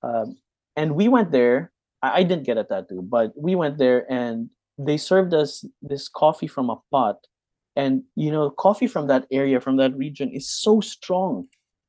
[0.04, 0.38] um,
[0.76, 1.72] and we went there.
[2.02, 6.10] I, I didn't get a tattoo, but we went there and they served us this
[6.10, 7.18] coffee from a pot,
[7.76, 11.48] and you know, coffee from that area, from that region, is so strong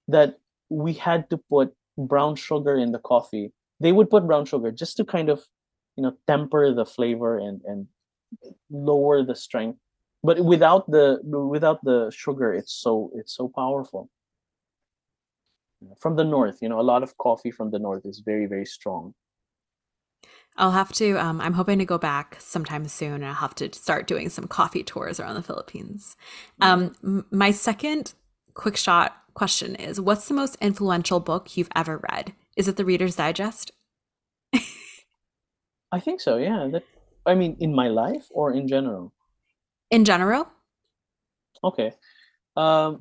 [0.09, 3.53] that we had to put brown sugar in the coffee.
[3.81, 5.45] They would put brown sugar just to kind of,
[5.97, 7.87] you know, temper the flavor and and
[8.71, 9.79] lower the strength.
[10.23, 14.11] But without the without the sugar, it's so it's so powerful.
[15.99, 18.67] From the north, you know, a lot of coffee from the north is very very
[18.67, 19.15] strong.
[20.57, 21.17] I'll have to.
[21.17, 24.47] Um, I'm hoping to go back sometime soon, and I'll have to start doing some
[24.47, 26.17] coffee tours around the Philippines.
[26.61, 28.15] Um, my second
[28.55, 32.35] quick shot question is: What's the most influential book you've ever read?
[32.57, 33.73] Is it the Reader's Digest?
[35.95, 36.37] I think so.
[36.37, 36.69] Yeah.
[36.73, 36.83] That.
[37.25, 39.13] I mean, in my life or in general.
[39.91, 40.51] In general.
[41.63, 41.93] Okay.
[42.57, 43.01] Um,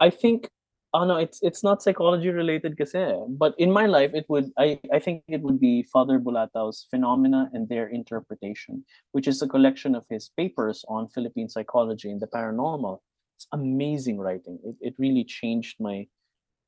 [0.00, 0.50] I think
[0.92, 4.78] oh no it's it's not psychology related kasi but in my life it would i
[4.92, 8.82] i think it would be father bulatao's phenomena and their interpretation
[9.12, 12.98] which is a collection of his papers on philippine psychology and the paranormal
[13.36, 16.06] it's amazing writing it, it really changed my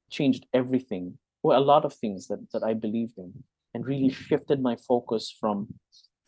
[0.08, 3.34] changed everything well a lot of things that that i believed in
[3.74, 5.68] and really shifted my focus from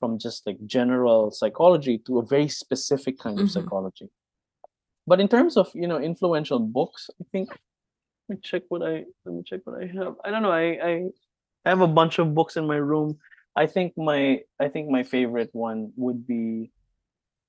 [0.01, 3.51] from just like general psychology to a very specific kind of Mhm.
[3.53, 4.09] psychology
[5.07, 7.49] but in terms of you know influential books i think
[8.28, 10.14] let me check what I let me check what I have.
[10.24, 10.51] I don't know.
[10.64, 10.92] I I
[11.64, 13.18] I have a bunch of books in my room.
[13.55, 16.72] I think my I think my favorite one would be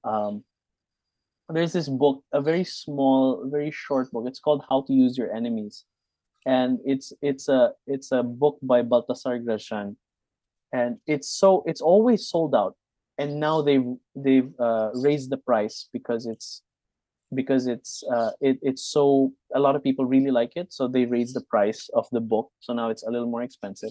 [0.03, 0.43] um
[1.47, 4.25] there's this book, a very small, very short book.
[4.27, 5.85] It's called How to Use Your Enemies.
[6.45, 9.97] And it's it's a it's a book by Baltasar Gracian.
[10.73, 12.75] And it's so it's always sold out.
[13.17, 16.61] And now they've they've uh, raised the price because it's
[17.33, 21.05] because it's uh, it, it's so a lot of people really like it so they
[21.05, 23.89] raise the price of the book so now it's a little more expensive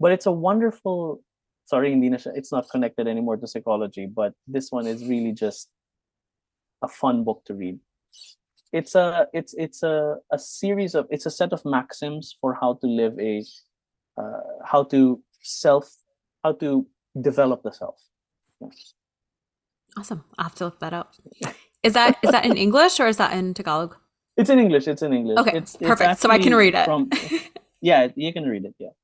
[0.00, 1.22] but it's a wonderful
[1.66, 5.32] sorry hindi na siya, it's not connected anymore to psychology but this one is really
[5.32, 5.68] just
[6.82, 7.78] a fun book to read
[8.78, 12.74] it's a it's it's a, a series of it's a set of maxims for how
[12.82, 13.42] to live a
[14.20, 15.00] uh, how to
[15.42, 15.86] self
[16.42, 16.86] how to
[17.20, 17.98] develop the self
[19.96, 20.24] Awesome.
[20.38, 21.14] I'll have to look that up.
[21.82, 23.94] Is that is that in English or is that in Tagalog?
[24.36, 26.18] it's in english it's in english Okay, it's, it's perfect.
[26.18, 26.84] So I can read it.
[26.86, 27.08] from
[27.80, 28.94] yeah you can read it yeah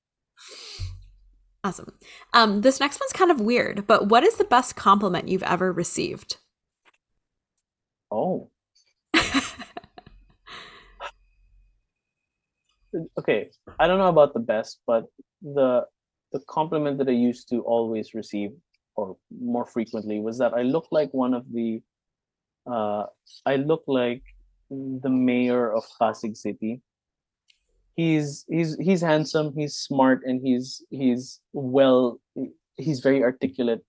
[1.63, 1.93] Awesome.
[2.33, 5.71] Um, this next one's kind of weird, but what is the best compliment you've ever
[5.71, 6.39] received?
[8.11, 8.49] Oh.
[13.19, 13.51] okay.
[13.79, 15.07] I don't know about the best, but
[15.43, 15.87] the
[16.33, 18.53] the compliment that I used to always receive
[18.95, 21.83] or more frequently was that I look like one of the
[22.71, 23.07] uh
[23.47, 24.23] I look like
[24.71, 26.81] the mayor of Pasig City.
[27.97, 32.21] He's he's he's handsome, he's smart and he's he's well
[32.77, 33.85] he's very articulate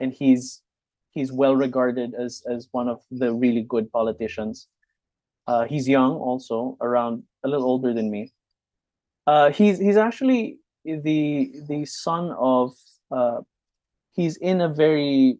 [0.00, 0.62] and he's
[1.10, 4.68] he's well regarded as as one of the really good politicians.
[5.46, 8.32] Uh, he's young, also around a little older than me.
[9.26, 12.72] Uh, he's he's actually the the son of.
[13.10, 13.40] Uh,
[14.14, 15.38] he's in a very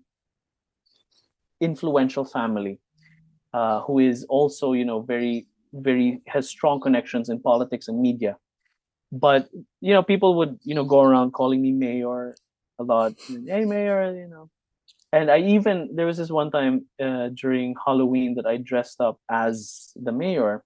[1.60, 2.78] influential family,
[3.54, 8.36] uh, who is also you know very very has strong connections in politics and media.
[9.10, 9.48] But
[9.80, 12.34] you know, people would you know go around calling me mayor
[12.78, 13.14] a lot.
[13.28, 14.50] Hey, mayor, you know
[15.12, 19.20] and I even there was this one time uh, during Halloween that I dressed up
[19.30, 20.64] as the mayor,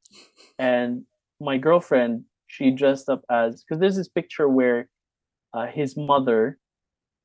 [0.59, 1.03] and
[1.41, 4.89] my girlfriend she dressed up as because there's this picture where
[5.53, 6.59] uh, his mother,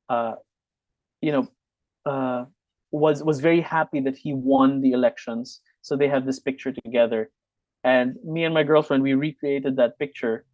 [0.08, 0.34] uh,
[1.20, 1.48] you know,
[2.06, 2.44] uh,
[2.90, 5.60] was was very happy that he won the elections.
[5.80, 7.30] So they have this picture together,
[7.84, 10.44] and me and my girlfriend we recreated that picture,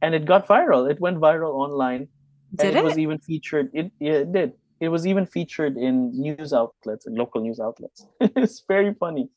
[0.00, 0.90] and it got viral.
[0.90, 2.08] It went viral online.
[2.54, 2.84] Did and it, it?
[2.84, 3.68] was even featured.
[3.74, 4.52] It yeah, it did
[4.84, 8.06] it was even featured in news outlets and local news outlets.
[8.20, 9.30] it's very funny.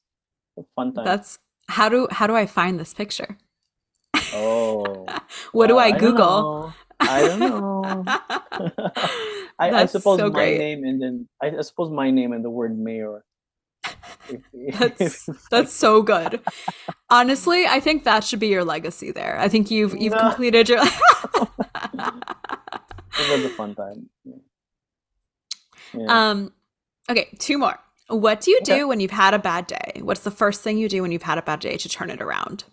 [0.60, 1.06] A fun time.
[1.06, 1.39] That's
[1.70, 3.38] how do how do I find this picture?
[4.34, 5.06] oh.
[5.52, 6.74] what do wow, I don't Google?
[7.00, 8.04] I don't know.
[9.60, 10.58] I, I suppose so my great.
[10.58, 13.24] name and then I, I suppose my name and the word mayor.
[14.74, 16.41] That's that's so good.
[17.10, 19.39] Honestly, I think that should be your legacy there.
[19.39, 20.20] I think you've you've No.
[20.20, 20.80] completed your
[23.20, 24.10] it was a fun time.
[24.26, 24.36] Yeah.
[25.93, 26.29] Yeah.
[26.29, 26.53] Um
[27.09, 27.79] okay, two more.
[28.09, 29.99] What do you do when you've had a bad day?
[30.01, 32.21] What's the first thing you do when you've had a bad day to turn it
[32.21, 32.63] around?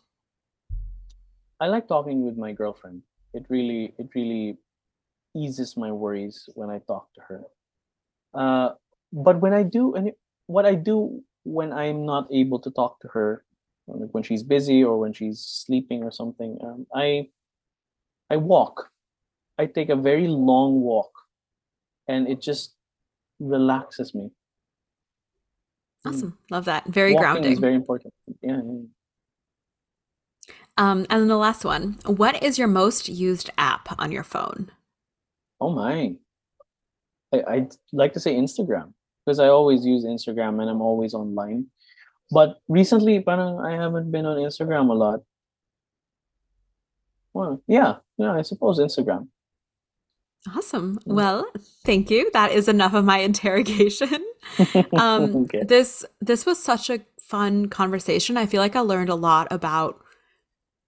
[1.61, 3.03] I like talking with my girlfriend.
[3.33, 4.59] It really it really
[5.35, 7.45] eases my worries when I talk to her.
[8.33, 8.71] Uh,
[9.13, 10.13] but when I do, and
[10.47, 13.45] what I do when I'm not able to talk to her,
[13.87, 17.29] like when she's busy or when she's sleeping or something, um, I
[18.31, 18.91] I walk.
[19.59, 21.13] I take a very long walk,
[22.09, 22.75] and it just
[23.39, 24.31] relaxes me.
[26.07, 26.15] Mm.
[26.15, 26.87] Awesome, love that.
[26.87, 27.53] Very Walking grounding.
[27.53, 28.13] is very important.
[28.43, 28.61] Yeah.
[28.65, 28.81] yeah.
[30.77, 31.99] Um, and then the last one.
[32.05, 34.71] What is your most used app on your phone?
[35.61, 36.17] Oh my.
[37.33, 38.93] I, I'd like to say Instagram
[39.25, 41.67] because I always use Instagram and I'm always online.
[42.31, 45.21] But recently, parang I haven't been on Instagram a lot.
[47.33, 49.29] Well, yeah, yeah, I suppose Instagram.
[50.53, 51.01] Awesome.
[51.07, 51.47] Well,
[51.85, 52.31] thank you.
[52.33, 54.25] That is enough of my interrogation.
[54.93, 55.65] Um, okay.
[55.65, 58.37] this this was such a fun conversation.
[58.37, 60.05] I feel like I learned a lot about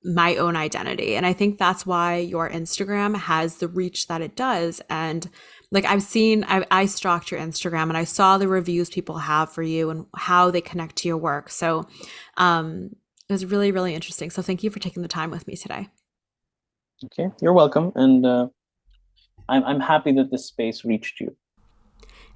[0.04, 4.36] my own identity, and I think that's why your Instagram has the reach that it
[4.36, 4.82] does.
[4.90, 5.28] And
[5.72, 9.50] like I've seen, I, I stalked your Instagram, and I saw the reviews people have
[9.50, 11.48] for you and how they connect to your work.
[11.48, 11.88] So,
[12.36, 12.90] um,
[13.28, 14.30] it was really really interesting.
[14.30, 15.88] So, thank you for taking the time with me today.
[17.06, 18.48] Okay, you're welcome, and uh,
[19.48, 21.36] I'm I'm happy that this space reached you.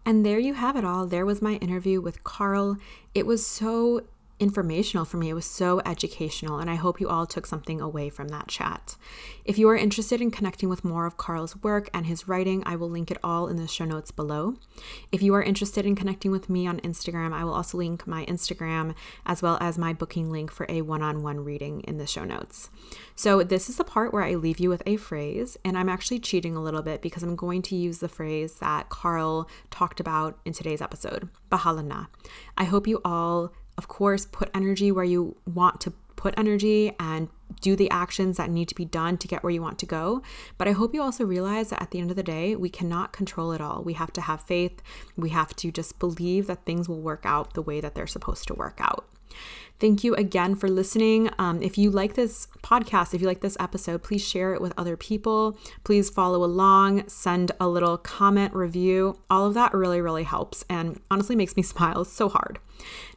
[0.05, 1.07] And there you have it all.
[1.07, 2.79] There was my interview with Carl.
[3.15, 4.03] It was so
[4.41, 5.28] informational for me.
[5.28, 8.97] It was so educational, and I hope you all took something away from that chat.
[9.45, 12.76] If you are interested in connecting with more of Carl's work and his writing, I
[12.76, 14.57] will link it all in the show notes below.
[15.12, 18.24] If you are interested in connecting with me on Instagram, I will also link my
[18.24, 18.95] Instagram
[19.26, 22.24] as well as my booking link for a one on one reading in the show
[22.24, 22.70] notes.
[23.14, 26.20] So, this is the part where I leave you with a phrase, and I'm actually
[26.20, 30.38] cheating a little bit because I'm going to use the phrase that Carl talked about
[30.47, 32.07] in today's episode, Bahala na.
[32.57, 37.31] I hope you all of course, put energy where you want to put energy and
[37.62, 40.20] do the actions that need to be done to get where you want to go.
[40.59, 43.14] But I hope you also realize that at the end of the day, we cannot
[43.14, 43.83] control it all.
[43.83, 44.83] We have to have faith.
[45.16, 48.47] We have to just believe that things will work out the way that they're supposed
[48.49, 49.09] to work out.
[49.81, 51.31] Thank you again for listening.
[51.39, 54.74] Um, if you like this podcast, if you like this episode, please share it with
[54.76, 55.57] other people.
[55.85, 59.18] Please follow along, send a little comment, review.
[59.31, 62.59] All of that really, really helps and honestly makes me smile so hard.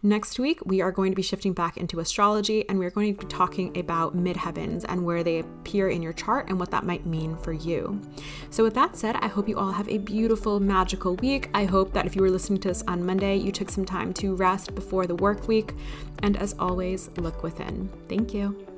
[0.02, 3.22] Next week, we are going to be shifting back into astrology and we're going to
[3.22, 7.06] be talking about midheavens and where they appear in your chart and what that might
[7.06, 8.02] mean for you.
[8.50, 11.50] So, with that said, I hope you all have a beautiful, magical week.
[11.54, 14.14] I hope that if you were listening to this on Monday, you took some time
[14.16, 15.74] to rest before the work week.
[16.22, 17.90] And always, look within.
[18.08, 18.73] Thank you.